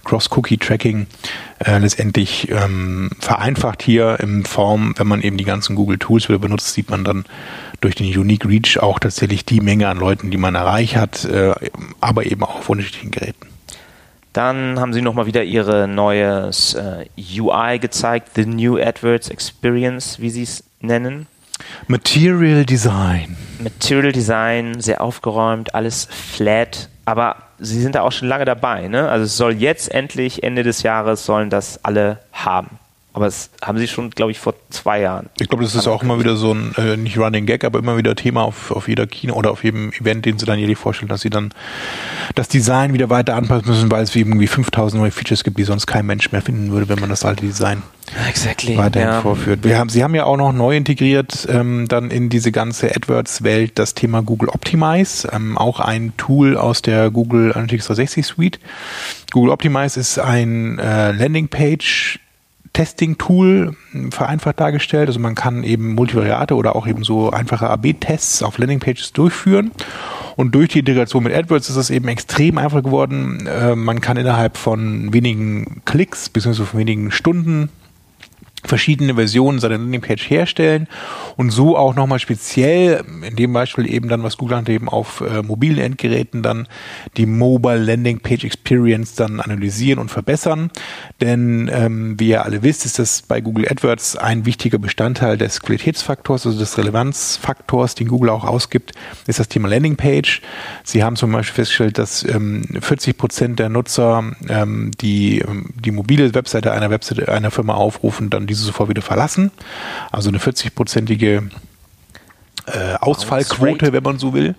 [0.03, 1.07] Cross-Cookie-Tracking
[1.65, 6.73] äh, letztendlich ähm, vereinfacht hier in Form, wenn man eben die ganzen Google-Tools wieder benutzt,
[6.73, 7.25] sieht man dann
[7.81, 11.53] durch den Unique Reach auch tatsächlich die Menge an Leuten, die man erreicht hat, äh,
[11.99, 13.52] aber eben auch auf unterschiedlichen Geräten.
[14.33, 17.05] Dann haben sie nochmal wieder ihre neues äh,
[17.39, 21.27] UI gezeigt, The New AdWords Experience, wie sie es nennen.
[21.87, 23.37] Material Design.
[23.59, 28.87] Material Design, sehr aufgeräumt, alles flat, aber sie sind da auch schon lange dabei.
[28.87, 29.07] Ne?
[29.07, 32.79] Also es soll jetzt endlich, Ende des Jahres, sollen das alle haben.
[33.13, 35.29] Aber das haben sie schon, glaube ich, vor zwei Jahren.
[35.39, 37.95] Ich glaube, das ist auch immer wieder so ein, äh, nicht Running Gag, aber immer
[37.95, 41.09] wieder Thema auf, auf jeder Kino oder auf jedem Event, den sie dann jährlich vorstellen,
[41.09, 41.53] dass sie dann
[42.33, 45.85] das Design wieder weiter anpassen müssen, weil es irgendwie 5000 neue Features gibt, die sonst
[45.85, 47.83] kein Mensch mehr finden würde, wenn man das alte Design
[48.27, 48.77] Exactly.
[48.77, 49.21] weiterhin ja.
[49.21, 49.63] vorführt.
[49.63, 53.73] Wir haben, sie haben ja auch noch neu integriert ähm, dann in diese ganze AdWords-Welt
[53.79, 58.59] das Thema Google Optimize, ähm, auch ein Tool aus der Google Analytics 360 Suite.
[59.31, 62.19] Google Optimize ist ein äh, Landingpage
[62.73, 63.75] Testing-Tool
[64.09, 65.07] vereinfacht dargestellt.
[65.07, 69.71] Also man kann eben Multivariate oder auch eben so einfache AB-Tests auf Landingpages durchführen.
[70.35, 73.47] Und durch die Integration mit AdWords ist es eben extrem einfach geworden.
[73.47, 76.63] Äh, man kann innerhalb von wenigen Klicks bzw.
[76.63, 77.69] von wenigen Stunden
[78.65, 80.87] verschiedene Versionen seiner Landingpage herstellen
[81.37, 85.21] und so auch nochmal speziell, in dem Beispiel eben dann, was Google hat, eben auf
[85.21, 86.67] äh, mobilen Endgeräten dann
[87.17, 90.71] die Mobile Landingpage Experience dann analysieren und verbessern.
[91.21, 95.61] Denn ähm, wie ihr alle wisst, ist das bei Google AdWords ein wichtiger Bestandteil des
[95.61, 98.93] Qualitätsfaktors, also des Relevanzfaktors, den Google auch ausgibt,
[99.27, 100.41] ist das Thema Landingpage.
[100.83, 105.91] Sie haben zum Beispiel festgestellt, dass ähm, 40 Prozent der Nutzer, ähm, die ähm, die
[105.91, 109.51] mobile Webseite einer Webseite einer Firma aufrufen, dann diese sofort wieder verlassen.
[110.11, 111.49] Also eine 40-prozentige
[112.65, 114.55] äh, Ausfallquote, wenn man so will.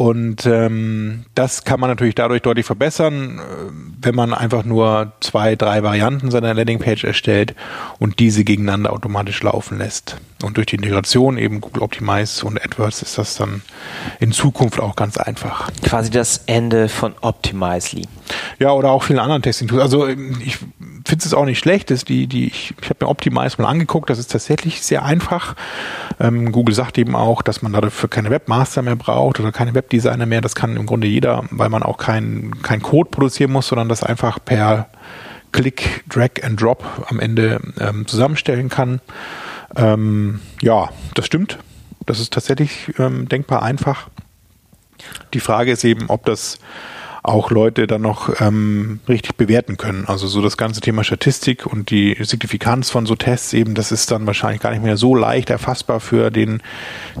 [0.00, 3.42] Und ähm, das kann man natürlich dadurch deutlich verbessern, äh,
[4.00, 7.54] wenn man einfach nur zwei, drei Varianten seiner Landingpage erstellt
[7.98, 10.16] und diese gegeneinander automatisch laufen lässt.
[10.42, 13.60] Und durch die Integration eben Google Optimize und AdWords ist das dann
[14.20, 15.70] in Zukunft auch ganz einfach.
[15.82, 18.06] Quasi das Ende von Optimizely.
[18.58, 19.82] Ja, oder auch vielen anderen Testing-Tools.
[19.82, 20.56] Also ähm, ich
[21.10, 21.90] finde es auch nicht schlecht.
[21.90, 25.56] Das die, die, ich ich habe mir Optimize mal angeguckt, das ist tatsächlich sehr einfach.
[26.20, 30.26] Ähm, Google sagt eben auch, dass man dafür keine Webmaster mehr braucht oder keine Webdesigner
[30.26, 30.40] mehr.
[30.40, 34.04] Das kann im Grunde jeder, weil man auch keinen kein Code produzieren muss, sondern das
[34.04, 34.88] einfach per
[35.52, 39.00] Click, Drag and Drop am Ende ähm, zusammenstellen kann.
[39.74, 41.58] Ähm, ja, das stimmt.
[42.06, 44.08] Das ist tatsächlich ähm, denkbar einfach.
[45.34, 46.60] Die Frage ist eben, ob das
[47.22, 50.04] auch Leute dann noch ähm, richtig bewerten können.
[50.06, 54.10] Also so das ganze Thema Statistik und die Signifikanz von so Tests eben, das ist
[54.10, 56.62] dann wahrscheinlich gar nicht mehr so leicht erfassbar für den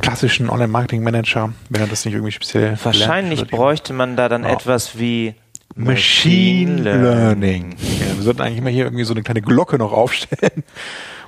[0.00, 4.50] klassischen Online-Marketing-Manager, wenn er das nicht irgendwie speziell Wahrscheinlich bräuchte man da dann Ja.
[4.50, 5.34] etwas wie
[5.76, 7.76] Machine Learning.
[8.00, 10.64] Ja, wir sollten eigentlich immer hier irgendwie so eine kleine Glocke noch aufstellen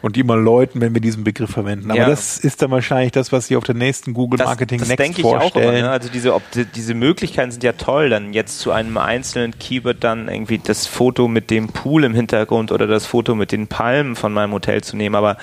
[0.02, 1.90] und die immer läuten, wenn wir diesen Begriff verwenden.
[1.90, 2.08] Aber Ja.
[2.08, 4.98] das ist dann wahrscheinlich das, was Sie auf der nächsten Google Das, Marketing das Next
[5.04, 5.76] denke ich auch vorstellen.
[5.76, 5.86] immer.
[5.86, 5.90] Ne?
[5.90, 10.02] Also diese, ob, die- diese Möglichkeiten sind ja toll, dann jetzt zu einem einzelnen Keyword
[10.04, 14.16] dann irgendwie das Foto mit dem Pool im Hintergrund oder das Foto mit den Palmen
[14.16, 15.14] von meinem Hotel zu nehmen.
[15.14, 15.36] Aber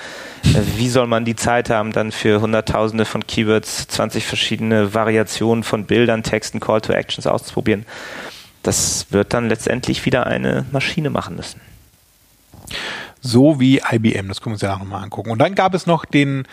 [0.44, 5.64] äh, wie soll man die Zeit haben, dann für hunderttausende von Keywords 20 verschiedene Variationen
[5.64, 7.86] von Bildern, Texten, Call to Actions auszuprobieren?
[8.62, 11.62] Das wird dann letztendlich wieder eine Maschine machen müssen.
[13.20, 14.28] So wie IBM.
[14.28, 15.30] Das können wir uns ja nochmal angucken.
[15.30, 16.44] Und dann gab es noch den,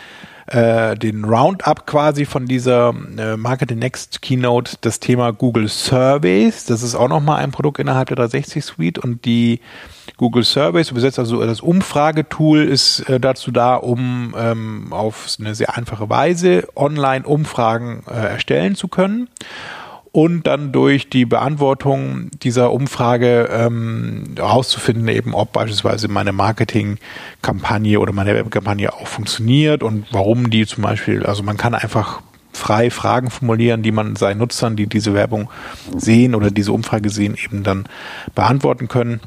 [0.47, 6.65] äh, den Roundup quasi von dieser äh, Marketing Next Keynote, das Thema Google Surveys.
[6.65, 9.61] Das ist auch nochmal ein Produkt innerhalb der 360 Suite und die
[10.17, 15.75] Google Surveys, übersetzt also das Umfragetool, ist äh, dazu da, um ähm, auf eine sehr
[15.75, 19.29] einfache Weise Online-Umfragen äh, erstellen zu können
[20.11, 28.13] und dann durch die Beantwortung dieser Umfrage ähm, herauszufinden, eben ob beispielsweise meine Marketingkampagne oder
[28.13, 32.21] meine Werbekampagne auch funktioniert und warum die zum Beispiel, also man kann einfach
[32.53, 35.49] frei Fragen formulieren, die man seinen Nutzern, die diese Werbung
[35.95, 37.85] sehen oder diese Umfrage sehen, eben dann
[38.33, 39.21] beantworten können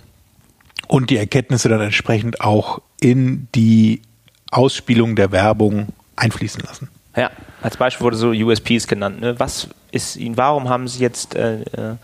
[0.89, 4.03] und die Erkenntnisse dann entsprechend auch in die
[4.51, 6.89] Ausspielung der Werbung einfließen lassen.
[7.21, 9.21] Ja, als Beispiel wurde so USPs genannt.
[9.21, 9.39] Ne?
[9.39, 11.97] Was ist Ihnen, warum haben Sie jetzt äh, äh,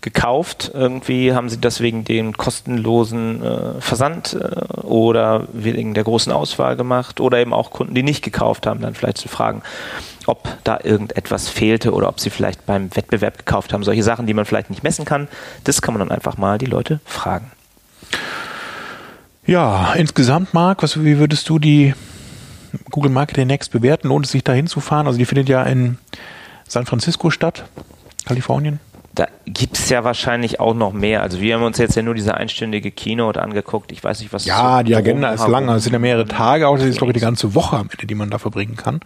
[0.00, 0.70] gekauft?
[0.72, 6.76] Irgendwie haben Sie das wegen den kostenlosen äh, Versand äh, oder wegen der großen Auswahl
[6.76, 9.62] gemacht oder eben auch Kunden, die nicht gekauft haben, dann vielleicht zu fragen,
[10.26, 13.82] ob da irgendetwas fehlte oder ob sie vielleicht beim Wettbewerb gekauft haben.
[13.82, 15.26] Solche Sachen, die man vielleicht nicht messen kann,
[15.64, 17.50] das kann man dann einfach mal die Leute fragen.
[19.46, 21.92] Ja, insgesamt, Marc, was, wie würdest du die
[22.90, 24.08] Google Marketing Next bewerten?
[24.08, 25.06] Lohnt es sich da hinzufahren?
[25.06, 25.98] Also die findet ja in
[26.66, 27.64] San Francisco statt,
[28.26, 28.80] Kalifornien.
[29.14, 31.22] Da gibt es ja wahrscheinlich auch noch mehr.
[31.22, 33.90] Also wir haben uns jetzt ja nur diese einstündige Keynote angeguckt.
[33.90, 35.68] Ich weiß nicht, was Ja, so die Agenda ist lang.
[35.68, 38.06] Es sind ja mehrere Tage, auch das ist, glaube ich, die ganze Woche am Ende,
[38.06, 39.00] die man da verbringen kann.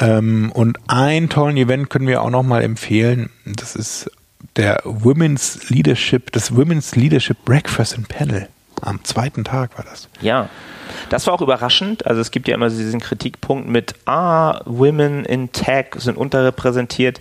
[0.00, 3.30] Ähm, und ein tollen Event können wir auch noch mal empfehlen.
[3.46, 4.10] Das ist
[4.56, 8.48] der Women's Leadership, das Women's Leadership Breakfast and Panel.
[8.82, 10.08] Am zweiten Tag war das.
[10.20, 10.48] Ja,
[11.08, 12.06] das war auch überraschend.
[12.06, 17.20] Also es gibt ja immer diesen Kritikpunkt mit, ah, Women in Tech sind unterrepräsentiert.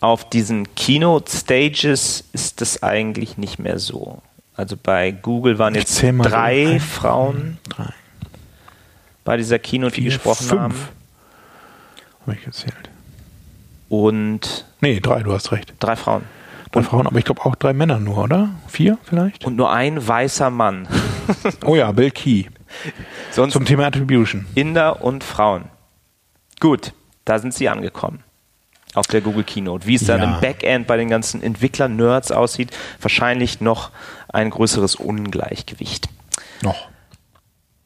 [0.00, 4.22] Auf diesen Keynote-Stages ist das eigentlich nicht mehr so.
[4.54, 6.10] Also bei Google waren jetzt so.
[6.22, 7.92] drei Ein, Frauen Drei,
[9.24, 10.60] bei dieser Keynote, die vier, gesprochen fünf.
[10.62, 10.74] haben.
[12.22, 12.90] Habe ich gezählt.
[13.88, 15.74] Und Nee, drei, du hast recht.
[15.80, 16.22] drei Frauen.
[16.72, 18.50] Drei Frauen, aber ich glaube auch drei Männer nur, oder?
[18.68, 19.44] Vier vielleicht?
[19.44, 20.86] Und nur ein weißer Mann.
[21.64, 22.46] Oh ja, Bill Key.
[23.30, 24.46] Sonst Zum Thema Attribution.
[24.56, 25.66] Inder und Frauen.
[26.58, 26.92] Gut,
[27.24, 28.24] da sind sie angekommen.
[28.94, 29.86] Auf der Google Keynote.
[29.86, 30.34] Wie es dann Ja.
[30.34, 33.90] im Backend bei den ganzen Entwickler-Nerds aussieht, wahrscheinlich noch
[34.32, 36.08] ein größeres Ungleichgewicht.
[36.62, 36.88] Noch.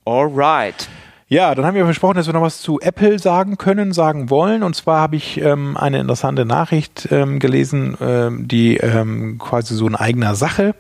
[0.07, 0.89] Alright.
[1.35, 4.63] Ja, dann haben wir versprochen, dass wir noch was zu Apple sagen können, sagen wollen.
[4.63, 9.89] Und zwar habe ich ähm, eine interessante Nachricht ähm, gelesen, ähm, die ähm, quasi so
[9.89, 10.77] in eigener Sache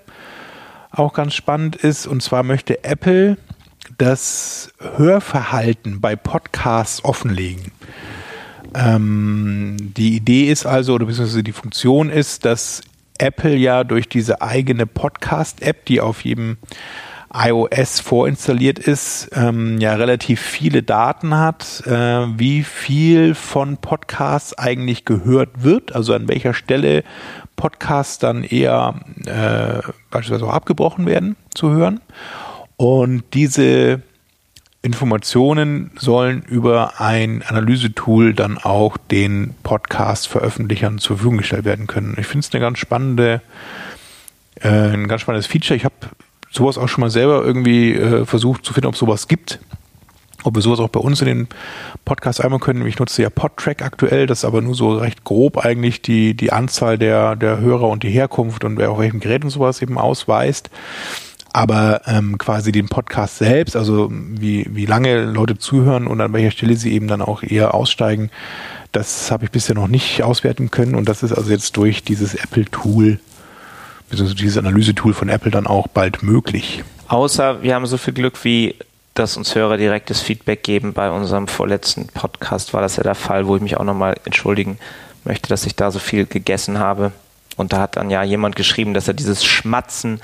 [0.92, 2.06] auch ganz spannend ist.
[2.06, 3.36] Und zwar möchte Apple
[3.98, 7.72] das Hörverhalten bei Podcasts offenlegen.
[8.76, 12.80] Ähm, die Idee ist also, oder beziehungsweise die Funktion ist, dass
[13.18, 16.58] Apple ja durch diese eigene Podcast-App, die auf jedem
[17.34, 25.04] iOS vorinstalliert ist, ähm, ja relativ viele Daten hat, äh, wie viel von Podcasts eigentlich
[25.04, 27.02] gehört wird, also an welcher Stelle
[27.56, 28.94] Podcasts dann eher
[29.26, 29.80] äh,
[30.10, 32.00] beispielsweise auch abgebrochen werden zu hören.
[32.76, 34.02] Und diese
[34.82, 42.16] Informationen sollen über ein Analysetool dann auch den Podcast-Veröffentlichern zur Verfügung gestellt werden können.
[42.18, 43.40] Ich finde es eine ganz spannende,
[44.60, 45.76] äh, ein ganz spannendes Feature.
[45.76, 45.94] Ich habe
[46.54, 49.58] sowas auch schon mal selber irgendwie äh, versucht zu finden, ob sowas gibt.
[50.44, 51.48] Ob wir sowas auch bei uns in den
[52.04, 52.86] Podcast einmal können.
[52.86, 56.52] Ich nutze ja Podtrack aktuell, das ist aber nur so recht grob eigentlich die, die
[56.52, 59.96] Anzahl der, der Hörer und die Herkunft und wer auf welchem Gerät und sowas eben
[59.96, 60.68] ausweist.
[61.54, 66.50] Aber ähm, quasi den Podcast selbst, also wie, wie lange Leute zuhören und an welcher
[66.50, 68.30] Stelle sie eben dann auch eher aussteigen,
[68.92, 72.34] das habe ich bisher noch nicht auswerten können und das ist also jetzt durch dieses
[72.34, 73.18] Apple-Tool,
[74.08, 76.84] beziehungsweise dieses Analysetool von Apple dann auch bald möglich.
[77.08, 78.76] Außer wir haben so viel Glück, wie
[79.14, 80.92] dass uns Hörer direktes Feedback geben.
[80.92, 84.78] Bei unserem vorletzten Podcast war das ja der Fall, wo ich mich auch nochmal entschuldigen
[85.24, 87.12] möchte, dass ich da so viel gegessen habe.
[87.56, 90.20] Und da hat dann ja jemand geschrieben, dass er dieses Schmatzen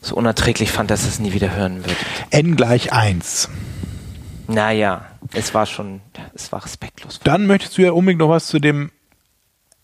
[0.00, 1.96] so unerträglich fand, dass er es nie wieder hören wird.
[2.30, 3.50] N gleich 1.
[4.48, 6.00] Naja, es war schon,
[6.34, 7.20] es war respektlos.
[7.24, 8.90] Dann möchtest du ja unbedingt noch was zu dem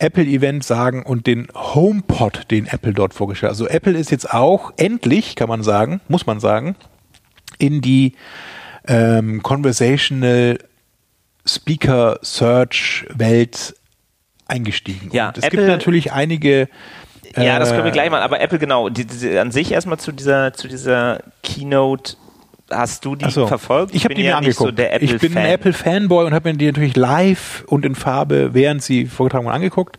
[0.01, 3.59] Apple-Event sagen und den HomePod, den Apple dort vorgestellt hat.
[3.61, 6.75] Also Apple ist jetzt auch endlich, kann man sagen, muss man sagen,
[7.59, 8.15] in die
[8.89, 10.59] ähm, Conversational
[11.47, 13.75] Speaker Search Welt
[14.47, 15.11] eingestiegen.
[15.13, 16.69] Ja, und es Apple- gibt natürlich einige
[17.37, 18.23] Ja, das können wir äh, gleich mal.
[18.23, 22.17] Aber Apple, genau, die, die, an sich erstmal zu dieser, zu dieser Keynote.
[22.71, 23.47] Hast du die so.
[23.47, 23.95] verfolgt?
[23.95, 24.79] Ich habe die bin mir ja angeguckt.
[24.79, 28.83] so ich bin ein Apple-Fanboy und habe mir die natürlich live und in Farbe, während
[28.83, 29.99] sie vorgetragen wurden, angeguckt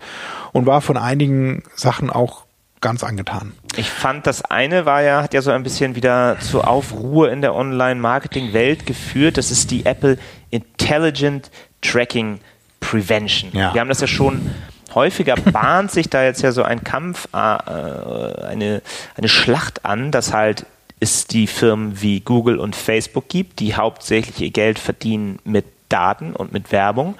[0.51, 2.45] und war von einigen Sachen auch
[2.81, 3.53] ganz angetan.
[3.77, 7.41] Ich fand, das eine war ja, hat ja so ein bisschen wieder zur Aufruhr in
[7.41, 9.37] der Online-Marketing-Welt geführt.
[9.37, 10.17] Das ist die Apple
[10.49, 11.51] Intelligent
[11.81, 12.39] Tracking
[12.79, 13.51] Prevention.
[13.53, 13.73] Ja.
[13.73, 14.49] Wir haben das ja schon
[14.93, 18.81] häufiger bahnt sich da jetzt ja so ein Kampf, äh, eine,
[19.15, 20.65] eine Schlacht an, dass halt
[21.01, 26.33] es die Firmen wie Google und Facebook gibt, die hauptsächlich ihr Geld verdienen mit Daten
[26.33, 27.15] und mit Werbung.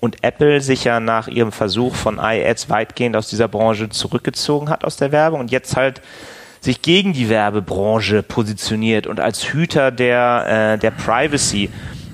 [0.00, 4.84] Und Apple sich ja nach ihrem Versuch von iAds weitgehend aus dieser Branche zurückgezogen hat
[4.84, 6.02] aus der Werbung und jetzt halt
[6.60, 11.70] sich gegen die Werbebranche positioniert und als Hüter der, äh, der Privacy.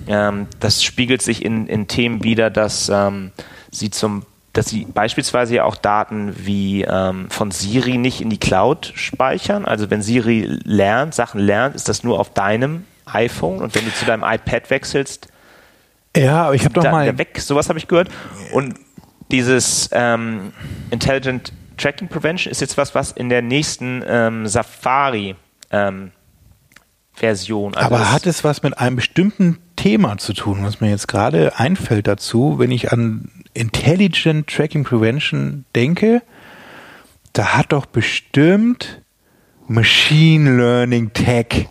[0.08, 3.32] Ähm, das spiegelt sich in, in Themen wieder, dass ähm,
[3.70, 4.24] sie zum
[4.56, 9.64] dass sie beispielsweise ja auch Daten wie ähm, von Siri nicht in die Cloud speichern.
[9.64, 13.92] Also wenn Siri lernt, Sachen lernt, ist das nur auf deinem iPhone und wenn du
[13.92, 15.28] zu deinem iPad wechselst,
[16.16, 17.18] Ja, aber ich habe doch mal.
[17.18, 18.08] weg, sowas habe ich gehört.
[18.52, 18.74] Und
[19.30, 20.52] dieses ähm,
[20.90, 25.36] Intelligent Tracking Prevention ist jetzt was, was in der nächsten ähm, Safari
[25.70, 26.12] ähm,
[27.12, 27.74] Version.
[27.74, 31.58] Also aber hat es was mit einem bestimmten Thema zu tun, was mir jetzt gerade
[31.58, 36.22] einfällt dazu, wenn ich an Intelligent Tracking Prevention denke,
[37.32, 39.00] da hat doch bestimmt
[39.66, 41.68] Machine Learning Tech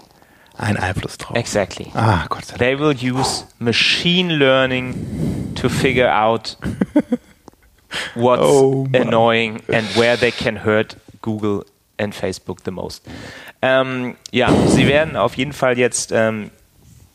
[0.57, 1.35] einen Einfluss drauf.
[1.37, 1.87] Exactly.
[1.93, 2.59] Ah, Gott sei Dank.
[2.59, 6.57] They will use machine learning to figure out
[8.15, 11.65] what's Oh, annoying and where they can hurt Google
[11.97, 13.03] and Facebook the most.
[13.61, 16.51] Ähm, ja, sie werden auf jeden Fall jetzt ähm,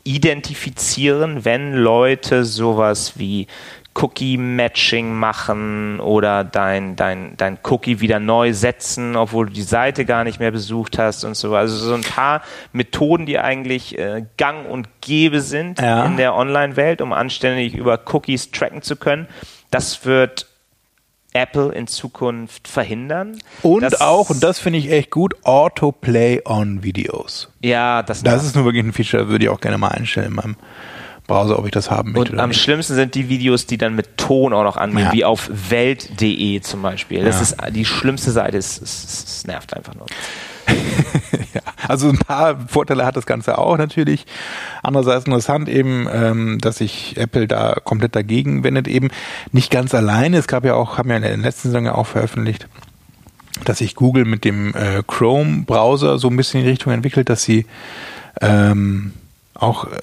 [0.05, 3.47] identifizieren, wenn Leute sowas wie
[3.95, 10.25] Cookie-Matching machen oder dein, dein, dein Cookie wieder neu setzen, obwohl du die Seite gar
[10.25, 11.55] nicht mehr besucht hast und so.
[11.55, 16.05] Also so ein paar Methoden, die eigentlich äh, gang und gäbe sind Ja.
[16.05, 19.27] in der Online-Welt, um anständig über Cookies tracken zu können.
[19.71, 20.47] Das wird
[21.33, 23.39] Apple in Zukunft verhindern.
[23.63, 27.53] Und auch, und das finde ich echt gut, Autoplay on Videos.
[27.61, 30.35] ja, das, Das ist nur wirklich ein Feature, würde ich auch gerne mal einstellen in
[30.35, 30.57] meinem
[31.31, 32.61] Browser, ob ich das haben möchte Und am nicht.
[32.61, 35.13] schlimmsten sind die Videos, die dann mit Ton auch noch angehen, Ja.
[35.13, 37.25] wie auf welt.de zum Beispiel.
[37.25, 37.43] Das Ja.
[37.67, 40.07] ist die schlimmste Seite, es, es, es nervt einfach nur.
[41.55, 44.25] Ja, also ein paar Vorteile hat das Ganze auch natürlich.
[44.85, 49.09] Andererseits interessant eben, ähm, dass sich Apple da komplett dagegen wendet, eben
[49.51, 50.37] nicht ganz alleine.
[50.39, 52.69] Es gab ja auch, haben ja in der letzten Saison ja auch veröffentlicht,
[53.65, 57.43] dass sich Google mit dem äh, Chrome-Browser so ein bisschen in die Richtung entwickelt, dass
[57.43, 57.67] sie
[58.41, 59.13] ähm,
[59.61, 59.97] auch äh,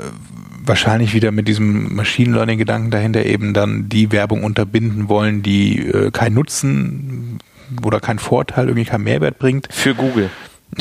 [0.64, 6.12] wahrscheinlich wieder mit diesem Machine Learning-Gedanken dahinter eben dann die Werbung unterbinden wollen, die äh,
[6.12, 7.40] keinen Nutzen
[7.84, 9.68] oder keinen Vorteil, irgendwie keinen Mehrwert bringt.
[9.72, 10.30] Für Google.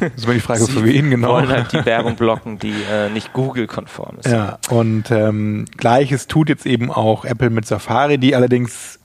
[0.00, 1.28] Das ist immer die Frage, Sie für wen genau.
[1.28, 4.30] wollen halt die Werbung blocken, die äh, nicht Google-konform ist.
[4.30, 8.98] Ja, und ähm, gleiches tut jetzt eben auch Apple mit Safari, die allerdings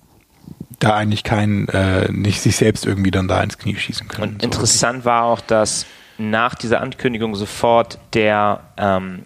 [0.79, 4.33] da eigentlich kein, äh, nicht sich selbst irgendwie dann da ins Knie schießen können.
[4.33, 4.45] Und So.
[4.45, 5.85] interessant war auch, dass
[6.19, 9.23] nach dieser Ankündigung sofort der, ähm,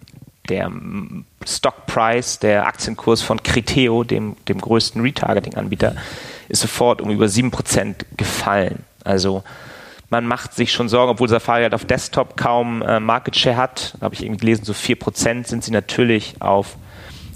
[0.49, 0.71] der
[1.45, 5.95] Stockpreis, der Aktienkurs von Criteo, dem, dem größten Retargeting-Anbieter,
[6.49, 8.83] ist sofort um über 7% gefallen.
[9.03, 9.43] Also
[10.09, 13.97] man macht sich schon Sorgen, obwohl Safari halt auf Desktop kaum äh, Market Share hat,
[13.99, 16.75] habe ich irgendwie gelesen, so 4% sind sie natürlich auf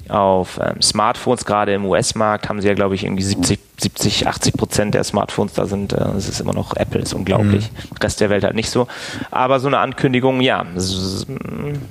[0.10, 4.54] auf ähm, Smartphones, gerade im US-Markt, haben sie ja, glaube ich, irgendwie 70, 70 80
[4.56, 5.94] Prozent der Smartphones da sind.
[5.94, 7.70] Äh, es ist immer noch Apple, ist unglaublich.
[8.02, 8.88] Rest der Welt halt nicht so.
[9.32, 10.66] Aber so eine Ankündigung, ja,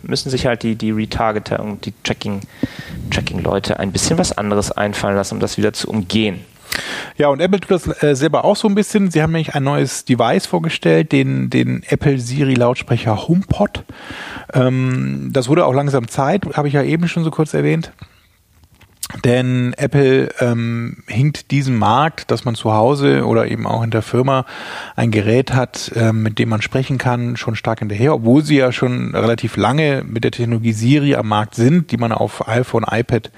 [0.03, 2.41] müssen sich halt die, die Retargeter und die Tracking,
[3.11, 6.45] Tracking-Leute ein bisschen was anderes einfallen lassen, um das wieder zu umgehen.
[7.17, 9.11] Ja, und Apple tut das äh, selber auch so ein bisschen.
[9.11, 13.85] Sie haben nämlich ein neues Device vorgestellt, den, den Apple Siri Lautsprecher HomePod.
[14.53, 17.93] Ähm, das wurde auch langsam Zeit, habe ich ja eben schon so kurz erwähnt.
[19.25, 24.03] Denn Apple ähm, hinkt diesem Markt, dass man zu Hause oder eben auch in der
[24.03, 24.45] Firma
[24.97, 28.73] ein Gerät hat, ähm, mit dem man sprechen kann, schon stark hinterher, obwohl sie ja
[28.73, 33.31] schon relativ lange mit der Technologie Siri am Markt sind, die man auf iPhone, iPad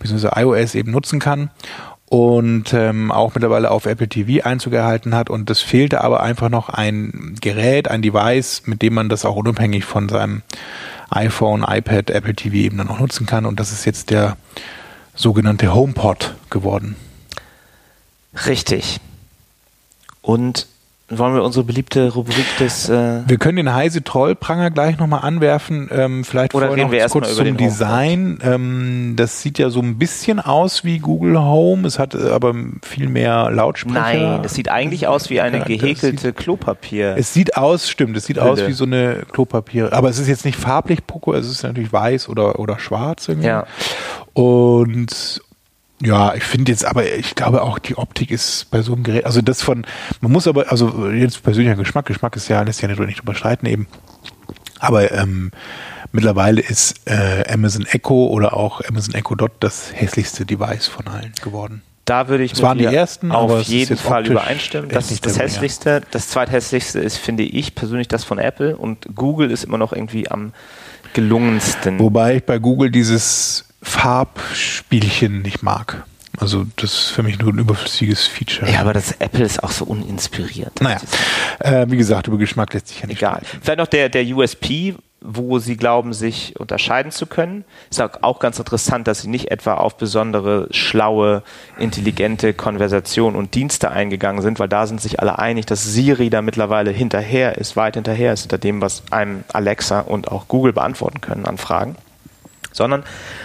[0.00, 0.30] bzw.
[0.34, 1.50] iOS eben nutzen kann
[2.08, 5.28] und ähm, auch mittlerweile auf Apple TV Einzug erhalten hat.
[5.28, 9.36] Und es fehlte aber einfach noch ein Gerät, ein Device, mit dem man das auch
[9.36, 10.42] unabhängig von seinem
[11.10, 13.44] iPhone, iPad, Apple TV eben dann auch nutzen kann.
[13.44, 14.36] Und das ist jetzt der
[15.14, 16.96] sogenannte HomePod geworden.
[18.46, 19.00] Richtig.
[20.22, 20.66] Und
[21.10, 25.88] wollen wir unsere beliebte Rubrik des äh, Wir können den Heise Trollpranger gleich nochmal anwerfen.
[25.90, 28.38] Ähm, vielleicht Oder vorher noch kurz zum Design.
[28.42, 31.86] Ähm, das sieht ja so ein bisschen aus wie Google Home.
[31.86, 33.98] Es hat äh, aber viel mehr Lautsprecher.
[34.00, 37.14] Nein, das sieht eigentlich aus wie eine Ja, gehäkelte Klopapier.
[37.16, 38.50] Es sieht aus, stimmt, es sieht Hülle.
[38.50, 39.92] aus wie so eine Klopapier.
[39.94, 43.48] Aber es ist jetzt nicht farblich Poco, es ist natürlich weiß oder, oder schwarz irgendwie.
[43.48, 43.66] Ja.
[44.34, 45.40] Und
[46.02, 49.26] ja, ich finde jetzt aber, ich glaube auch die Optik ist bei so einem Gerät,
[49.26, 49.84] also das von,
[50.20, 53.68] man muss aber, also jetzt persönlicher Geschmack, Geschmack ist ja, lässt ja nicht, nicht überschreiten
[53.68, 53.88] eben.
[54.78, 55.50] Aber ähm,
[56.12, 61.32] mittlerweile ist äh, Amazon Echo oder auch Amazon Echo Dot das hässlichste Device von allen
[61.42, 61.82] geworden.
[62.04, 64.88] Da würde ich waren mit die ersten, auf jeden Fall übereinstimmen.
[64.88, 66.00] Das ist das hässlichste.
[66.10, 70.30] Das zweithässlichste ist, finde ich persönlich, das von Apple und Google ist immer noch irgendwie
[70.30, 70.52] am
[71.12, 71.98] gelungensten.
[71.98, 76.04] Wobei ich bei Google dieses Farbspielchen nicht mag.
[76.40, 78.70] Also das ist für mich nur ein überflüssiges Feature.
[78.70, 80.80] ja, aber das Apple ist auch so uninspiriert.
[80.80, 80.98] naja,
[81.58, 83.40] äh, wie gesagt, über Geschmack lässt sich ja nicht Egal.
[83.40, 83.58] streiten.
[83.62, 87.64] Vielleicht noch der, der USP, wo sie glauben, sich unterscheiden zu können.
[87.90, 91.42] Ist auch auch ganz interessant, dass sie nicht etwa auf besondere, schlaue,
[91.76, 96.40] intelligente Konversation und Dienste eingegangen sind, weil da sind sich alle einig, dass Siri da
[96.40, 101.20] mittlerweile hinterher ist, weit hinterher ist hinter dem, was einem Alexa und auch Google beantworten
[101.20, 101.96] können an Fragen.
[102.72, 103.04] Sondern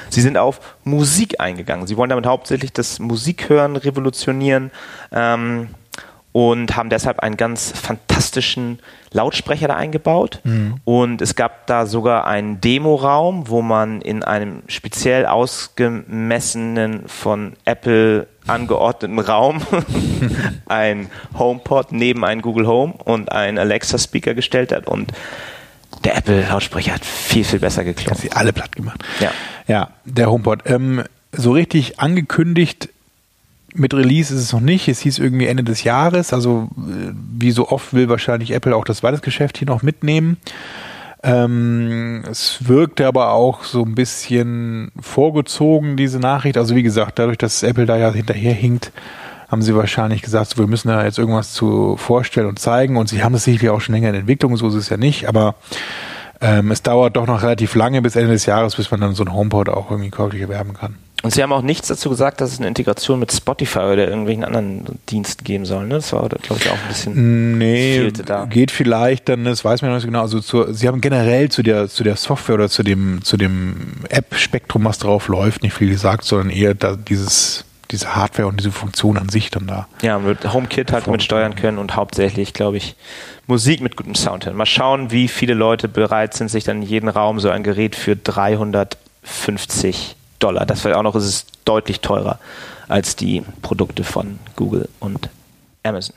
[0.10, 1.88] sie sind auf Musik eingegangen.
[1.88, 4.72] Sie wollen damit hauptsächlich das Musikhören revolutionieren.
[5.12, 5.70] Ähm,
[6.34, 8.80] und haben deshalb einen ganz fantastischen
[9.12, 10.42] Lautsprecher da eingebaut.
[10.44, 10.78] Mhm.
[10.84, 18.28] Und es gab da sogar einen Demoraum, wo man in einem speziell ausgemessenen von Apple
[18.48, 19.62] angeordneten Raum
[20.66, 25.14] ein HomePod neben einen Google Home und einen Alexa Speaker gestellt hat und
[26.04, 28.12] der Apple-Lautsprecher hat viel, viel besser geklappt.
[28.12, 29.04] Hat sie alle platt gemacht.
[29.20, 29.32] Ja.
[29.68, 30.64] Ja, der HomePod.
[30.66, 32.90] Ähm, so richtig angekündigt
[33.76, 34.88] mit Release ist es noch nicht.
[34.88, 36.34] Es hieß irgendwie Ende des Jahres.
[36.34, 40.38] Also äh, wie so oft will wahrscheinlich Apple auch das Weihnachtsgeschäft hier noch mitnehmen.
[41.24, 46.58] Ähm, es wirkte aber auch so ein bisschen vorgezogen, diese Nachricht.
[46.58, 48.92] Also wie gesagt, dadurch, dass Apple da ja hinterher hinkt,
[49.54, 52.98] haben sie wahrscheinlich gesagt, so, wir müssen da jetzt irgendwas zu vorstellen und zeigen.
[52.98, 55.30] Und sie haben es sicherlich auch schon länger in Entwicklung, so ist es ja nicht.
[55.30, 55.54] Aber
[56.42, 59.24] ähm, es dauert doch noch relativ lange bis Ende des Jahres, bis man dann so
[59.24, 60.96] ein HomePod auch irgendwie käuflich erwerben kann.
[61.22, 64.44] Und sie haben auch nichts dazu gesagt, dass es eine Integration mit Spotify oder irgendwelchen
[64.44, 65.86] anderen Diensten geben soll.
[65.86, 65.96] Ne?
[65.96, 68.46] Das war, glaube ich, auch ein bisschen nee, da.
[68.46, 70.22] geht vielleicht, dann das weiß man noch nicht genau.
[70.22, 73.76] Also zur, sie haben generell zu der zu der Software oder zu dem zu dem
[74.10, 77.64] App-Spektrum, was drauf läuft, nicht viel gesagt, sondern eher da dieses
[77.94, 79.88] diese Hardware und diese Funktion an sich dann da.
[80.02, 82.96] Ja, mit HomeKit halt mit steuern können und hauptsächlich, glaube ich,
[83.48, 84.58] Musik mit gutem Sound hören.
[84.58, 87.96] Mal schauen, wie viele Leute bereit sind, sich dann in jeden Raum so ein Gerät
[87.96, 90.66] für 350 Dollar.
[90.66, 92.40] Das wäre auch noch, ist es deutlich teurer
[92.90, 95.30] als die Produkte von Google und
[95.84, 96.16] Amazon.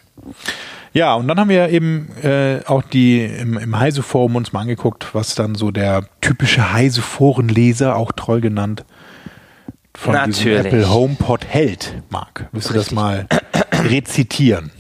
[0.93, 5.15] Ja, und dann haben wir eben äh, auch die im, im Heise-Forum uns mal angeguckt,
[5.15, 8.85] was dann so der typische Heise-Forenleser, auch treu genannt,
[9.97, 10.63] von Natürlich.
[10.63, 12.49] diesem Apple HomePod hält, Marc.
[12.53, 13.27] Willst du das mal
[13.73, 14.71] rezitieren?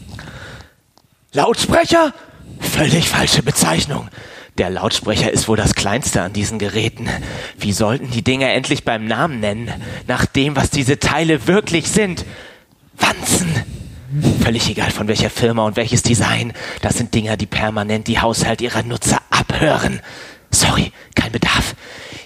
[1.33, 2.13] Lautsprecher?
[2.61, 4.09] Völlig falsche Bezeichnung.
[4.59, 7.09] Der Lautsprecher ist wohl das kleinste an diesen Geräten.
[7.59, 9.71] Wie sollten die Dinger endlich beim Namen nennen,
[10.07, 12.25] nach dem, was diese Teile wirklich sind?
[12.97, 13.53] Wanzen!
[14.43, 16.55] Völlig egal von welcher Firma und welches Design.
[16.81, 20.01] Das sind Dinger, die permanent die Haushalt ihrer Nutzer abhören.
[20.57, 21.75] Sorry, kein Bedarf.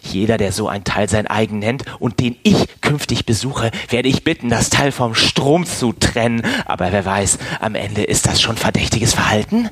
[0.03, 4.23] Jeder, der so ein Teil sein eigen nennt und den ich künftig besuche, werde ich
[4.23, 6.43] bitten, das Teil vom Strom zu trennen.
[6.65, 9.69] Aber wer weiß, am Ende ist das schon verdächtiges Verhalten?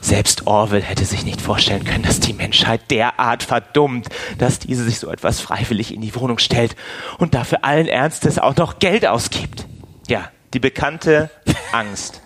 [0.00, 4.98] Selbst Orwell hätte sich nicht vorstellen können, dass die Menschheit derart verdummt, dass diese sich
[4.98, 6.74] so etwas freiwillig in die Wohnung stellt
[7.18, 9.64] und dafür allen Ernstes auch noch Geld ausgibt.
[10.08, 11.28] Ja, die bekannte
[11.72, 12.22] Angst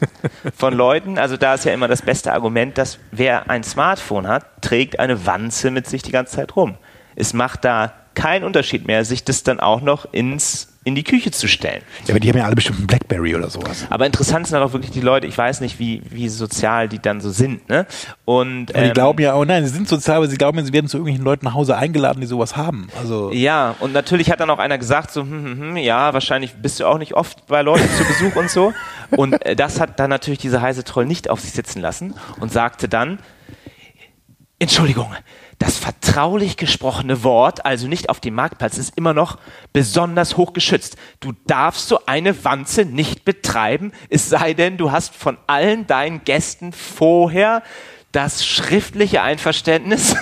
[0.56, 1.18] von Leuten.
[1.18, 5.26] Also da ist ja immer das beste Argument, dass wer ein Smartphone hat, trägt eine
[5.26, 6.76] Wanze mit sich die ganze Zeit rum.
[7.16, 11.30] Es macht da keinen Unterschied mehr, sich das dann auch noch ins in die Küche
[11.30, 11.82] zu stellen.
[12.06, 13.86] Ja, aber die haben ja alle bestimmt einen Blackberry oder sowas.
[13.90, 17.20] Aber interessant sind auch wirklich die Leute, ich weiß nicht, wie, wie sozial die dann
[17.20, 17.86] so sind, ne?
[18.24, 20.88] Und, ähm, die glauben ja, oh nein, sie sind sozial, aber sie glauben, sie werden
[20.88, 22.88] zu irgendwelchen Leuten nach Hause eingeladen, die sowas haben.
[22.98, 26.54] Also ja, und natürlich hat dann auch einer gesagt, so, hm, hm, hm, ja, wahrscheinlich
[26.54, 28.72] bist du auch nicht oft bei Leuten zu Besuch und so.
[29.16, 32.52] Und äh, das hat dann natürlich diese heiße Troll nicht auf sich sitzen lassen und
[32.52, 33.18] sagte dann,
[34.62, 35.10] Entschuldigung,
[35.58, 39.38] das vertraulich gesprochene Wort, also nicht auf dem Marktplatz, ist immer noch
[39.72, 40.98] besonders hoch geschützt.
[41.20, 46.24] Du darfst so eine Wanze nicht betreiben, es sei denn, du hast von allen deinen
[46.24, 47.62] Gästen vorher
[48.12, 50.14] das schriftliche Einverständnis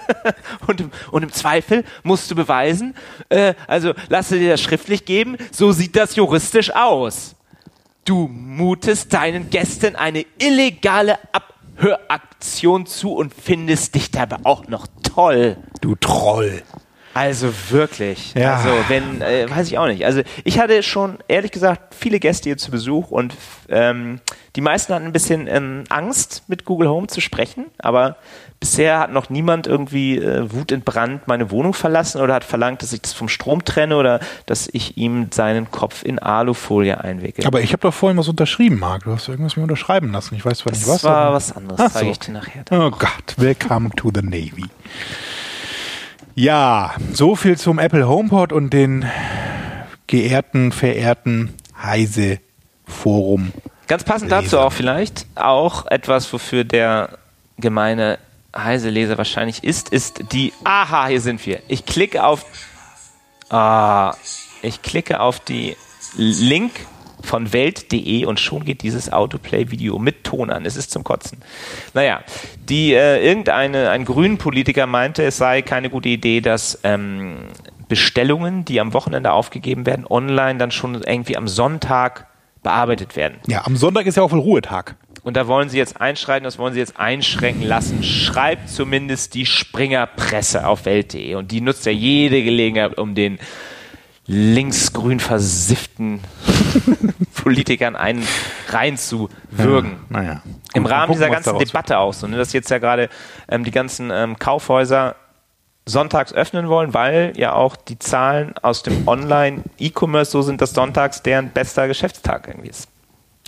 [0.66, 2.94] und, im, und, im, Zweifel musst du beweisen,
[3.28, 7.34] äh, also lasse dir das schriftlich geben, so sieht das juristisch aus.
[8.06, 14.86] Du mutest deinen Gästen eine illegale Ab Höraktion zu und findest dich dabei auch noch
[15.02, 15.56] toll.
[15.80, 16.62] Du Troll.
[17.16, 18.34] Also wirklich.
[18.34, 18.56] Ja.
[18.56, 20.04] Also wenn, äh, weiß ich auch nicht.
[20.04, 23.34] Also ich hatte schon, ehrlich gesagt, viele Gäste hier zu Besuch und
[23.70, 24.20] ähm,
[24.54, 28.16] die meisten hatten ein bisschen ähm, Angst, mit Google Home zu sprechen, aber
[28.60, 33.00] bisher hat noch niemand irgendwie äh, wutentbrannt meine Wohnung verlassen oder hat verlangt, dass ich
[33.00, 37.46] das vom Strom trenne oder dass ich ihm seinen Kopf in Alufolie einwickle.
[37.46, 39.04] Aber ich habe doch vorhin was unterschrieben, Marc.
[39.04, 40.34] Du hast irgendwas mir unterschreiben lassen.
[40.34, 41.00] Ich weiß zwar nicht was.
[41.00, 41.92] Das war was anderes.
[41.94, 42.12] Zeige so.
[42.12, 42.64] ich dir nachher.
[42.70, 44.64] Oh Gott, welcome to the Navy.
[46.38, 49.06] Ja, so viel zum Apple HomePod und den
[50.06, 52.40] geehrten, verehrten Heise
[52.86, 53.54] Forum.
[53.88, 54.42] Ganz passend Leser.
[54.42, 57.16] dazu auch vielleicht auch etwas, wofür der
[57.56, 58.18] gemeine
[58.54, 60.52] Heise-Leser wahrscheinlich ist, ist die.
[60.62, 61.62] Aha, hier sind wir.
[61.68, 62.44] Ich klicke auf.
[63.48, 64.14] Ah,
[64.60, 65.74] ich klicke auf die
[66.18, 66.72] Link
[67.26, 70.64] von Welt.de und schon geht dieses Autoplay-Video mit Ton an.
[70.64, 71.38] Es ist zum Kotzen.
[71.94, 72.20] Naja,
[72.68, 77.36] die, äh, irgendeine, ein Grünen-Politiker meinte, es sei keine gute Idee, dass ähm,
[77.88, 82.26] Bestellungen, die am Wochenende aufgegeben werden, online dann schon irgendwie am Sonntag
[82.62, 83.38] bearbeitet werden.
[83.46, 84.96] Ja, am Sonntag ist ja auch wohl Ruhetag.
[85.22, 88.04] Und da wollen sie jetzt einschreiten, das wollen sie jetzt einschränken lassen.
[88.04, 91.34] Schreibt zumindest die Springerpresse auf Welt.de.
[91.34, 93.40] Und die nutzt ja jede Gelegenheit, um den
[94.26, 96.20] linksgrün versifften
[97.42, 98.26] Politikern einen
[98.68, 99.92] reinzuwürgen.
[100.10, 100.42] Ja, naja.
[100.74, 103.08] Im Gut, Rahmen dieser ganzen Debatte auch so, ne, dass jetzt ja gerade
[103.48, 105.16] ähm, die ganzen ähm, Kaufhäuser
[105.84, 111.22] sonntags öffnen wollen, weil ja auch die Zahlen aus dem Online-E-Commerce so sind, dass sonntags
[111.22, 112.88] deren bester Geschäftstag irgendwie ist.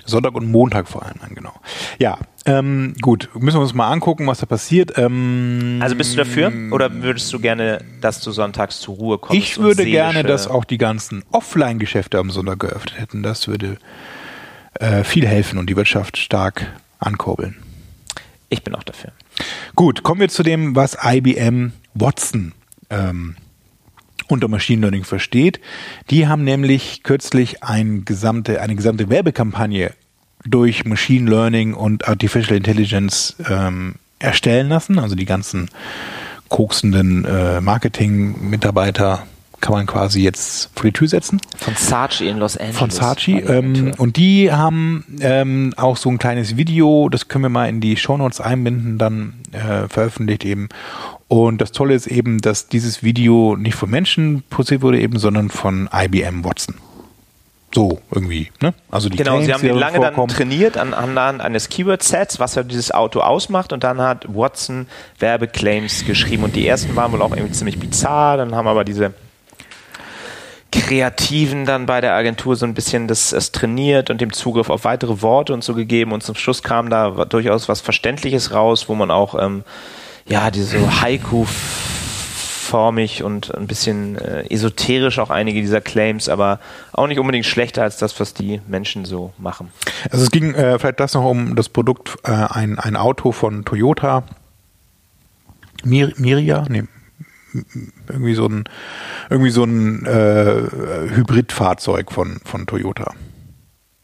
[0.09, 1.53] Sonntag und Montag vor allem, dann, genau.
[1.99, 4.97] Ja, ähm, gut, müssen wir uns mal angucken, was da passiert.
[4.97, 9.41] Ähm, Also bist du dafür oder würdest du gerne, dass du sonntags zur Ruhe kommst?
[9.43, 13.23] ich würde gerne, dass auch die ganzen Offline-Geschäfte am Sonntag geöffnet hätten.
[13.23, 13.79] Das würde
[14.75, 16.67] äh, viel helfen und die Wirtschaft stark
[16.99, 17.57] ankurbeln.
[18.49, 19.13] Ich bin auch dafür.
[19.75, 22.53] Gut, kommen wir zu dem, was IBM Watson
[22.91, 23.37] ähm,
[24.29, 25.61] unter Machine Learning versteht.
[26.11, 29.93] Die haben nämlich kürzlich ein gesamte, eine gesamte Werbekampagne
[30.45, 34.99] durch Machine Learning und Artificial Intelligence ähm, erstellen lassen.
[34.99, 35.68] Also die ganzen
[36.49, 39.26] koksenden äh, Marketing-Mitarbeiter
[39.61, 42.78] kann man quasi jetzt vor die Tür setzen Von Saatchi in Los Angeles.
[42.78, 43.39] von Saatchi.
[43.41, 47.80] Ähm, und die haben ähm, auch so ein kleines Video, das können wir mal in
[47.80, 50.68] die Shownotes einbinden, dann äh, veröffentlicht eben.
[51.26, 55.51] Und das Tolle ist eben, dass dieses Video nicht von Menschen produziert wurde, eben, sondern
[55.51, 56.76] von IBM Watson.
[57.75, 58.73] So irgendwie, ne?
[58.91, 60.35] Also die Genau, sie Claims, haben die den da lange dann vorkommen.
[60.35, 64.87] trainiert an, anhand eines Keyword-Sets, was ja dieses Auto ausmacht und dann hat Watson
[65.19, 69.12] Werbeclaims geschrieben und die ersten waren wohl auch irgendwie ziemlich bizarr, dann haben aber diese
[70.71, 74.85] Kreativen dann bei der Agentur so ein bisschen das, das trainiert und dem Zugriff auf
[74.85, 78.95] weitere Worte und so gegeben und zum Schluss kam da durchaus was Verständliches raus, wo
[78.95, 79.64] man auch ähm,
[80.27, 81.47] ja diese Haiku
[82.69, 86.61] formig und ein bisschen äh, esoterisch auch einige dieser Claims, aber
[86.93, 89.71] auch nicht unbedingt schlechter als das, was die Menschen so machen.
[90.11, 93.64] Also es ging äh, vielleicht das noch um das Produkt, äh, ein, ein Auto von
[93.64, 94.23] Toyota.
[95.85, 96.64] Mir, Miria?
[96.69, 96.85] Nee.
[98.09, 98.64] Irgendwie so ein,
[99.31, 100.62] irgendwie so ein äh,
[101.14, 103.14] Hybridfahrzeug von, von Toyota.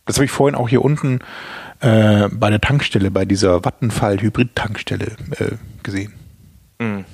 [0.07, 1.21] Das habe ich vorhin auch hier unten
[1.81, 5.53] äh, bei der Tankstelle, bei dieser Vattenfall-Hybrid-Tankstelle äh,
[5.83, 6.15] gesehen.
[6.79, 7.05] Mhm.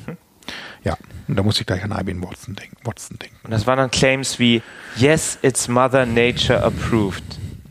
[1.31, 2.77] Und da musste ich gleich an IBM Watson denken.
[2.83, 3.37] Watson denken.
[3.45, 4.63] Und das waren dann Claims wie
[4.97, 7.23] Yes, it's Mother Nature approved.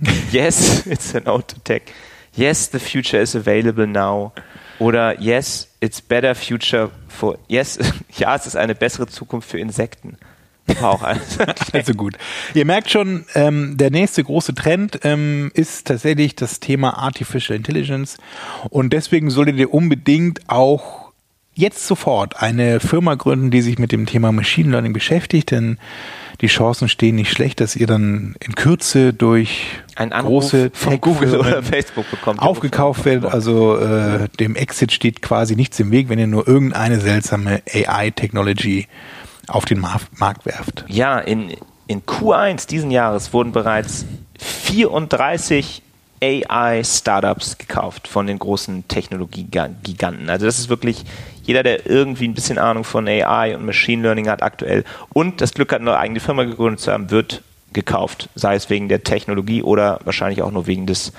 [0.31, 1.81] Yes, it's an Autotech.
[2.33, 4.31] Yes, the future is available now.
[4.79, 7.77] Oder Yes, it's better future for Yes,
[8.17, 10.17] ja, es ist eine bessere Zukunft für Insekten.
[10.81, 11.37] Auch alles.
[11.73, 12.17] Also gut.
[12.53, 18.17] Ihr merkt schon, ähm, der nächste große Trend ähm, ist tatsächlich das Thema Artificial Intelligence.
[18.69, 21.08] Und deswegen solltet ihr unbedingt auch
[21.59, 25.77] jetzt sofort eine Firma gründen, die sich mit dem Thema Machine Learning beschäftigt, denn
[26.41, 31.01] die Chancen stehen nicht schlecht, dass ihr dann in Kürze durch Ein Anruf große von
[31.01, 32.41] Google oder Facebook bekommt.
[32.41, 33.29] aufgekauft werdet.
[33.29, 38.87] Also äh, dem Exit steht quasi nichts im Weg, wenn ihr nur irgendeine seltsame AI-Technology
[39.47, 40.85] auf den Mar Markt werft.
[40.87, 41.53] Ja, in,
[41.87, 44.05] in Q1 diesen Jahres wurden bereits
[44.37, 45.81] 34
[46.21, 50.29] AI-Startups gekauft von den großen Technologiegiganten.
[50.29, 51.05] Also das ist wirklich
[51.43, 55.53] jeder, der irgendwie ein bisschen Ahnung von AI und Machine Learning hat aktuell und das
[55.53, 57.41] Glück hat, eine eigene Firma gegründet zu haben, wird
[57.73, 58.29] gekauft.
[58.35, 61.13] Sei es wegen der Technologie oder wahrscheinlich auch nur wegen des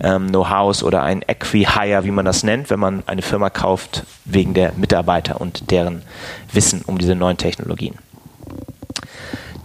[0.00, 4.54] ähm, Know-hows oder ein Equi-Hire, wie man das nennt, wenn man eine Firma kauft wegen
[4.54, 6.02] der Mitarbeiter und deren
[6.52, 7.94] Wissen um diese neuen Technologien.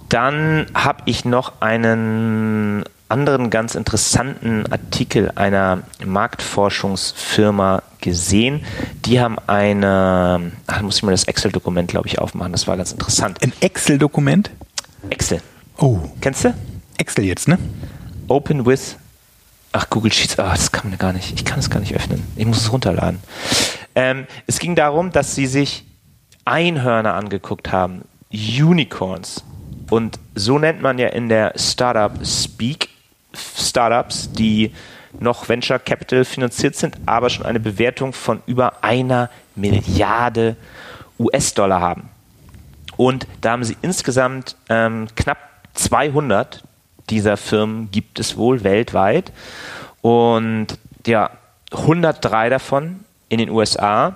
[0.09, 8.65] Dann habe ich noch einen anderen ganz interessanten Artikel einer Marktforschungsfirma gesehen.
[9.05, 12.51] Die haben eine, ach, muss ich mal das Excel-Dokument, glaube ich, aufmachen.
[12.51, 13.41] Das war ganz interessant.
[13.43, 14.49] Ein Excel-Dokument?
[15.09, 15.41] Excel.
[15.77, 16.53] Oh, Kennst du?
[16.97, 17.57] Excel jetzt, ne?
[18.27, 18.97] Open with.
[19.71, 20.37] Ach, Google Sheets.
[20.39, 21.33] Ah, das kann man gar nicht.
[21.33, 22.23] Ich kann es gar nicht öffnen.
[22.35, 23.19] Ich muss es runterladen.
[23.95, 25.85] Ähm, es ging darum, dass sie sich
[26.45, 28.03] Einhörner angeguckt haben.
[28.31, 29.43] Unicorns.
[29.89, 32.89] Und so nennt man ja in der Startup Speak
[33.33, 34.73] Startups, die
[35.19, 40.55] noch Venture Capital finanziert sind, aber schon eine Bewertung von über einer Milliarde
[41.19, 42.09] US-Dollar haben.
[42.97, 45.37] Und da haben sie insgesamt ähm, knapp
[45.73, 46.63] 200
[47.09, 49.31] dieser Firmen gibt es wohl weltweit.
[50.01, 50.67] Und
[51.05, 51.31] ja,
[51.71, 54.15] 103 davon in den USA,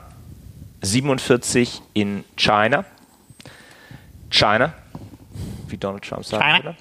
[0.82, 2.86] 47 in China.
[4.30, 4.74] China,
[5.68, 6.44] wie Donald Trump sagt.
[6.44, 6.60] China.
[6.60, 6.76] Oder?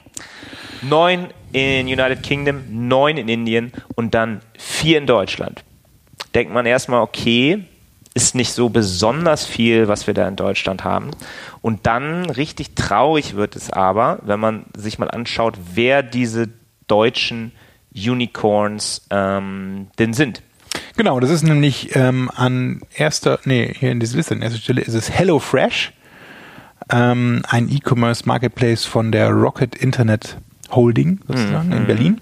[0.83, 5.65] Neun in United Kingdom, neun in Indien und dann vier in Deutschland.
[6.35, 7.65] Denkt man erstmal, okay,
[8.15, 11.11] ist nicht so besonders viel, was wir da in Deutschland haben.
[11.61, 16.49] Und dann richtig traurig wird es aber, wenn man sich mal anschaut, wer diese
[16.89, 17.53] deutschen
[17.95, 20.43] Unicorns ähm, denn sind.
[20.97, 24.81] Genau, das ist nämlich ähm, an erster, nee, hier in dieser Liste, an erster Stelle
[24.81, 25.93] ist es HelloFresh,
[26.91, 30.39] ähm, ein E-Commerce Marketplace von der Rocket Internet
[30.77, 32.21] Holding sozusagen in Berlin.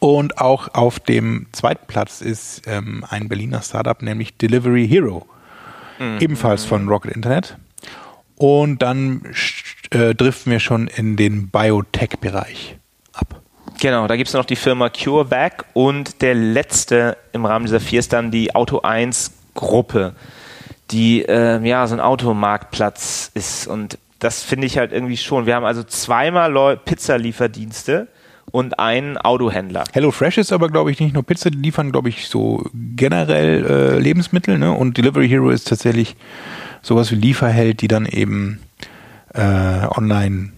[0.00, 5.26] Und auch auf dem zweiten Platz ist ähm, ein Berliner Startup, nämlich Delivery Hero,
[6.18, 7.56] ebenfalls von Rocket Internet.
[8.36, 9.22] Und dann
[9.90, 12.76] äh, driften wir schon in den Biotech-Bereich
[13.12, 13.40] ab.
[13.80, 18.00] Genau, da gibt es noch die Firma CureVac und der letzte im Rahmen dieser vier
[18.00, 20.14] ist dann die Auto 1 Gruppe,
[20.90, 25.46] die äh, ja so ein Automarktplatz ist und das finde ich halt irgendwie schon.
[25.46, 28.06] Wir haben also zweimal Leu Pizzalieferdienste
[28.52, 29.82] und einen Autohändler.
[29.92, 33.98] HelloFresh ist aber, glaube ich, nicht nur Pizza, die liefern, glaube ich, so generell äh,
[33.98, 34.58] Lebensmittel.
[34.58, 34.70] Ne?
[34.70, 36.14] Und Delivery Hero ist tatsächlich
[36.82, 38.60] sowas wie Lieferheld, die dann eben
[39.34, 40.52] äh, online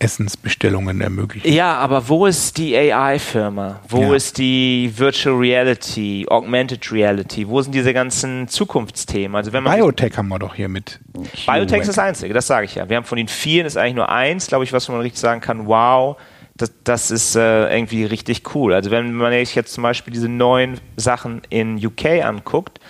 [0.00, 1.52] Essensbestellungen ermöglichen.
[1.52, 3.80] Ja, aber wo ist die AI-Firma?
[3.88, 4.14] Wo Ja.
[4.14, 7.46] ist die Virtual Reality, Augmented Reality?
[7.46, 9.36] Wo sind diese ganzen Zukunftsthemen?
[9.36, 10.98] Also wenn man Biotech haben wir doch hier mit.
[11.46, 12.88] Biotech ist das einzige, das sage ich ja.
[12.88, 15.40] Wir haben von den vielen ist eigentlich nur eins, glaube ich, was man richtig sagen
[15.40, 16.16] kann, wow,
[16.56, 18.74] das, das ist äh, irgendwie richtig cool.
[18.74, 22.80] Also wenn man sich jetzt zum Beispiel diese neuen Sachen in UK anguckt,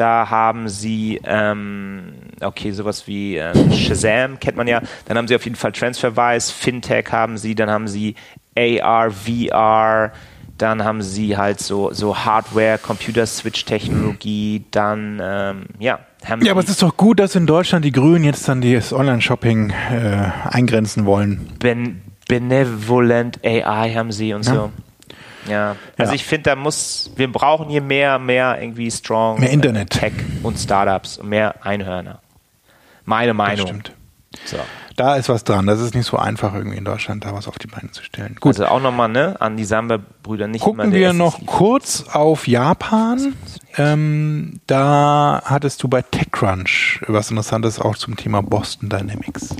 [0.00, 5.36] da haben sie, ähm, okay, sowas wie ähm, Shazam kennt man ja, dann haben sie
[5.36, 8.14] auf jeden Fall TransferWise, Fintech haben sie, dann haben sie
[8.56, 10.12] AR, VR,
[10.56, 16.70] dann haben sie halt so, so Hardware, Computer-Switch-Technologie, dann, ähm, ja, haben Ja, aber es
[16.70, 21.46] ist doch gut, dass in Deutschland die Grünen jetzt dann das Online-Shopping äh, eingrenzen wollen.
[21.58, 24.54] ben Benevolent AI haben sie und Ja.
[24.54, 24.70] so.
[25.48, 26.14] Ja, also Ja.
[26.14, 29.90] ich finde, da muss, wir brauchen hier mehr, mehr irgendwie strong Mehr Internet.
[29.90, 30.12] Tech
[30.42, 32.20] und Startups und mehr Einhörner.
[33.04, 33.66] Meine Das Meinung.
[33.66, 33.92] stimmt.
[34.44, 34.58] So.
[34.96, 35.66] Da ist was dran.
[35.66, 38.36] Das ist nicht so einfach, irgendwie in Deutschland da was auf die Beine zu stellen.
[38.38, 38.50] Gut.
[38.50, 43.34] Also auch nochmal, ne, an die Samba-Brüder nicht Gucken wir noch kurz auf Japan.
[43.76, 49.56] Ähm, da hattest du bei TechCrunch was Interessantes auch zum Thema Boston Dynamics.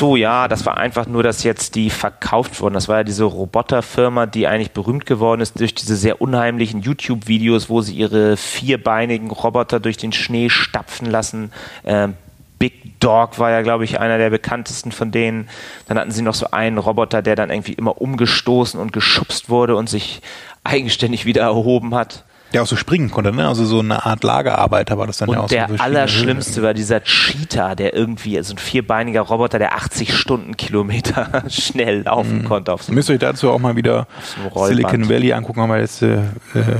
[0.00, 2.72] So, ja, das war einfach nur, dass jetzt die verkauft wurden.
[2.72, 7.68] Das war ja diese Roboterfirma, die eigentlich berühmt geworden ist durch diese sehr unheimlichen YouTube-Videos,
[7.68, 11.52] wo sie ihre vierbeinigen Roboter durch den Schnee stapfen lassen.
[11.84, 12.14] Ähm,
[12.58, 15.50] Big Dog war ja, glaube ich, einer der bekanntesten von denen.
[15.86, 19.76] Dann hatten sie noch so einen Roboter, der dann irgendwie immer umgestoßen und geschubst wurde
[19.76, 20.22] und sich
[20.64, 22.24] eigenständig wieder erhoben hat.
[22.52, 23.46] Der auch so springen konnte, ne?
[23.46, 26.62] Also so eine Art Lagerarbeiter war das dann ja auch Und so der verschiedene allerschlimmste
[26.62, 32.72] war dieser Cheetah, der irgendwie, so ein vierbeiniger Roboter, der 80 Stundenkilometer schnell laufen konnte
[32.72, 32.92] auf so.
[32.92, 34.06] Müsst ihr euch dazu auch mal wieder
[34.54, 34.68] Rollband.
[34.68, 36.18] Silicon Valley angucken, haben wir jetzt äh,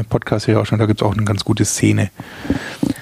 [0.08, 2.10] Podcast hier auch schon, da gibt es auch eine ganz gute Szene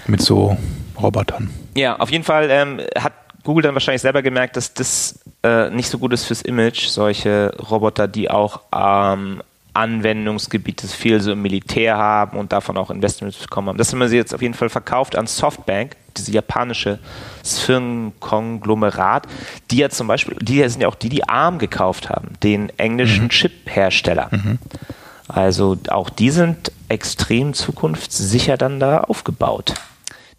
[0.06, 0.56] mit so
[1.00, 1.50] Robotern.
[1.76, 3.12] Ja, auf jeden Fall ähm, hat
[3.44, 7.54] Google dann wahrscheinlich selber gemerkt, dass das äh, nicht so gut ist fürs Image, solche
[7.70, 9.42] Roboter, die auch ähm,
[9.74, 13.78] Anwendungsgebiete viel so im Militär haben und davon auch Investments bekommen haben.
[13.78, 16.98] Das haben wir sie jetzt auf jeden Fall verkauft an Softbank, diese japanische
[17.44, 19.26] Firmenkonglomerat,
[19.70, 23.28] die ja zum Beispiel, die sind ja auch die, die ARM gekauft haben, den englischen
[23.28, 24.30] Chip-Hersteller.
[25.28, 29.74] Also auch die sind extrem zukunftssicher dann da aufgebaut.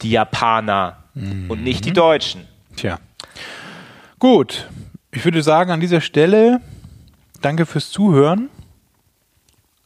[0.02, 2.46] Die Japaner und nicht die Deutschen.
[2.76, 3.00] Tja.
[4.18, 4.68] Gut.
[5.12, 6.62] Ich würde sagen, an dieser Stelle
[7.42, 8.50] danke fürs Zuhören.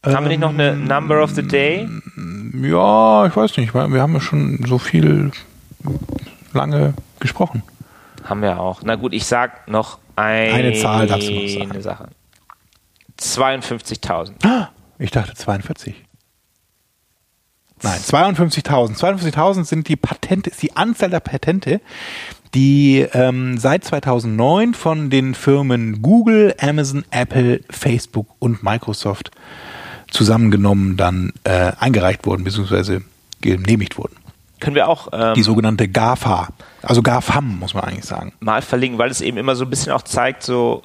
[0.06, 1.88] Haben wir nicht noch eine Ähm, Number of the Day?
[2.62, 5.32] Ja, ich weiß nicht, weil wir haben ja schon so viel
[6.54, 7.64] lange gesprochen.
[8.24, 8.82] Haben wir auch.
[8.84, 11.72] Na gut, ich sag noch ein, Eine Zahl du noch sagen.
[11.72, 12.08] Eine Sache.
[13.20, 14.45] 52.000.
[14.45, 15.95] Ah, Ich dachte 42.
[17.82, 18.97] Nein, 52.000.
[18.97, 21.82] 52.000 sind die Patente, ist die Anzahl der Patente,
[22.54, 29.32] die ähm, seit 2009 von den Firmen Google, Amazon, Apple, Facebook und Microsoft
[30.14, 33.01] zusammengenommen dann äh, eingereicht wurden, beziehungsweise
[33.41, 34.16] genehmigt wurden.
[34.59, 36.49] Können wir auch ähm, Die sogenannte GAFA,
[36.82, 38.32] also GAFAM, muss man eigentlich sagen.
[38.39, 40.84] mal verlinken, weil es eben immer so ein bisschen auch zeigt, so,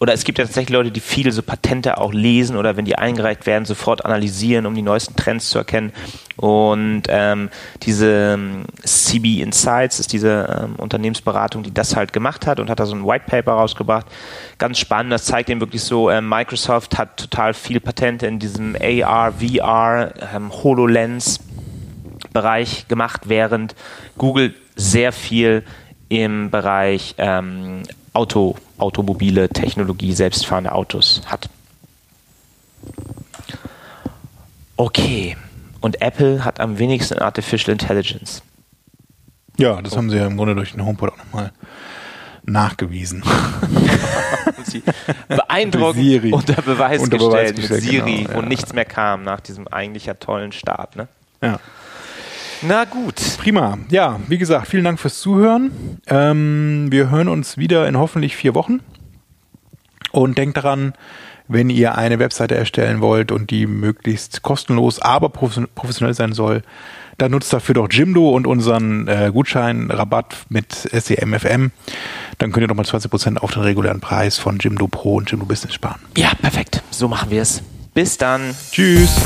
[0.00, 2.96] oder es gibt ja tatsächlich Leute, die viele so Patente auch lesen oder wenn die
[2.96, 5.92] eingereicht werden, sofort analysieren, um die neuesten Trends zu erkennen.
[6.36, 7.50] Und ähm,
[7.82, 12.78] diese ähm, CB Insights ist diese ähm, Unternehmensberatung, die das halt gemacht hat und hat
[12.78, 14.06] da so ein White Paper rausgebracht.
[14.58, 18.76] Ganz spannend, das zeigt eben wirklich so, ähm, Microsoft hat total viele Patente in diesem
[18.80, 21.40] AR, VR, ähm, HoloLens
[22.32, 23.74] Bereich gemacht, während
[24.16, 25.64] Google sehr viel
[26.08, 27.82] im Bereich ähm,
[28.12, 31.48] Auto, automobile Technologie, selbstfahrende Autos hat.
[34.76, 35.36] Okay.
[35.80, 38.42] Und Apple hat am wenigsten Artificial Intelligence.
[39.58, 41.52] Ja, das haben sie ja im Grunde durch den HomePod auch nochmal
[42.44, 43.22] nachgewiesen.
[45.28, 48.46] Beeindruckend unter Beweis Unter gestellt Beweis mit gestellt, Siri, genau, wo ja.
[48.46, 50.96] nichts mehr kam nach diesem eigentlich ja tollen Start.
[50.96, 51.08] Ne?
[51.42, 51.58] Ja.
[52.62, 53.16] Na gut.
[53.38, 53.78] Prima.
[53.90, 55.70] Ja, wie gesagt, vielen Dank fürs Zuhören.
[56.06, 58.80] Ähm, wir hören uns wieder in hoffentlich vier Wochen.
[60.10, 60.94] Und denkt daran,
[61.46, 66.62] wenn ihr eine Webseite erstellen wollt und die möglichst kostenlos, aber profession- professionell sein soll,
[67.18, 71.70] dann nutzt dafür doch Jimdo und unseren äh, Gutscheinrabatt mit SEMFM.
[72.38, 75.74] Dann könnt ihr nochmal 20% auf den regulären Preis von Jimdo Pro und Jimdo Business
[75.74, 76.00] sparen.
[76.16, 76.82] Ja, perfekt.
[76.90, 77.62] So machen wir es.
[77.94, 78.54] Bis dann.
[78.70, 79.16] Tschüss.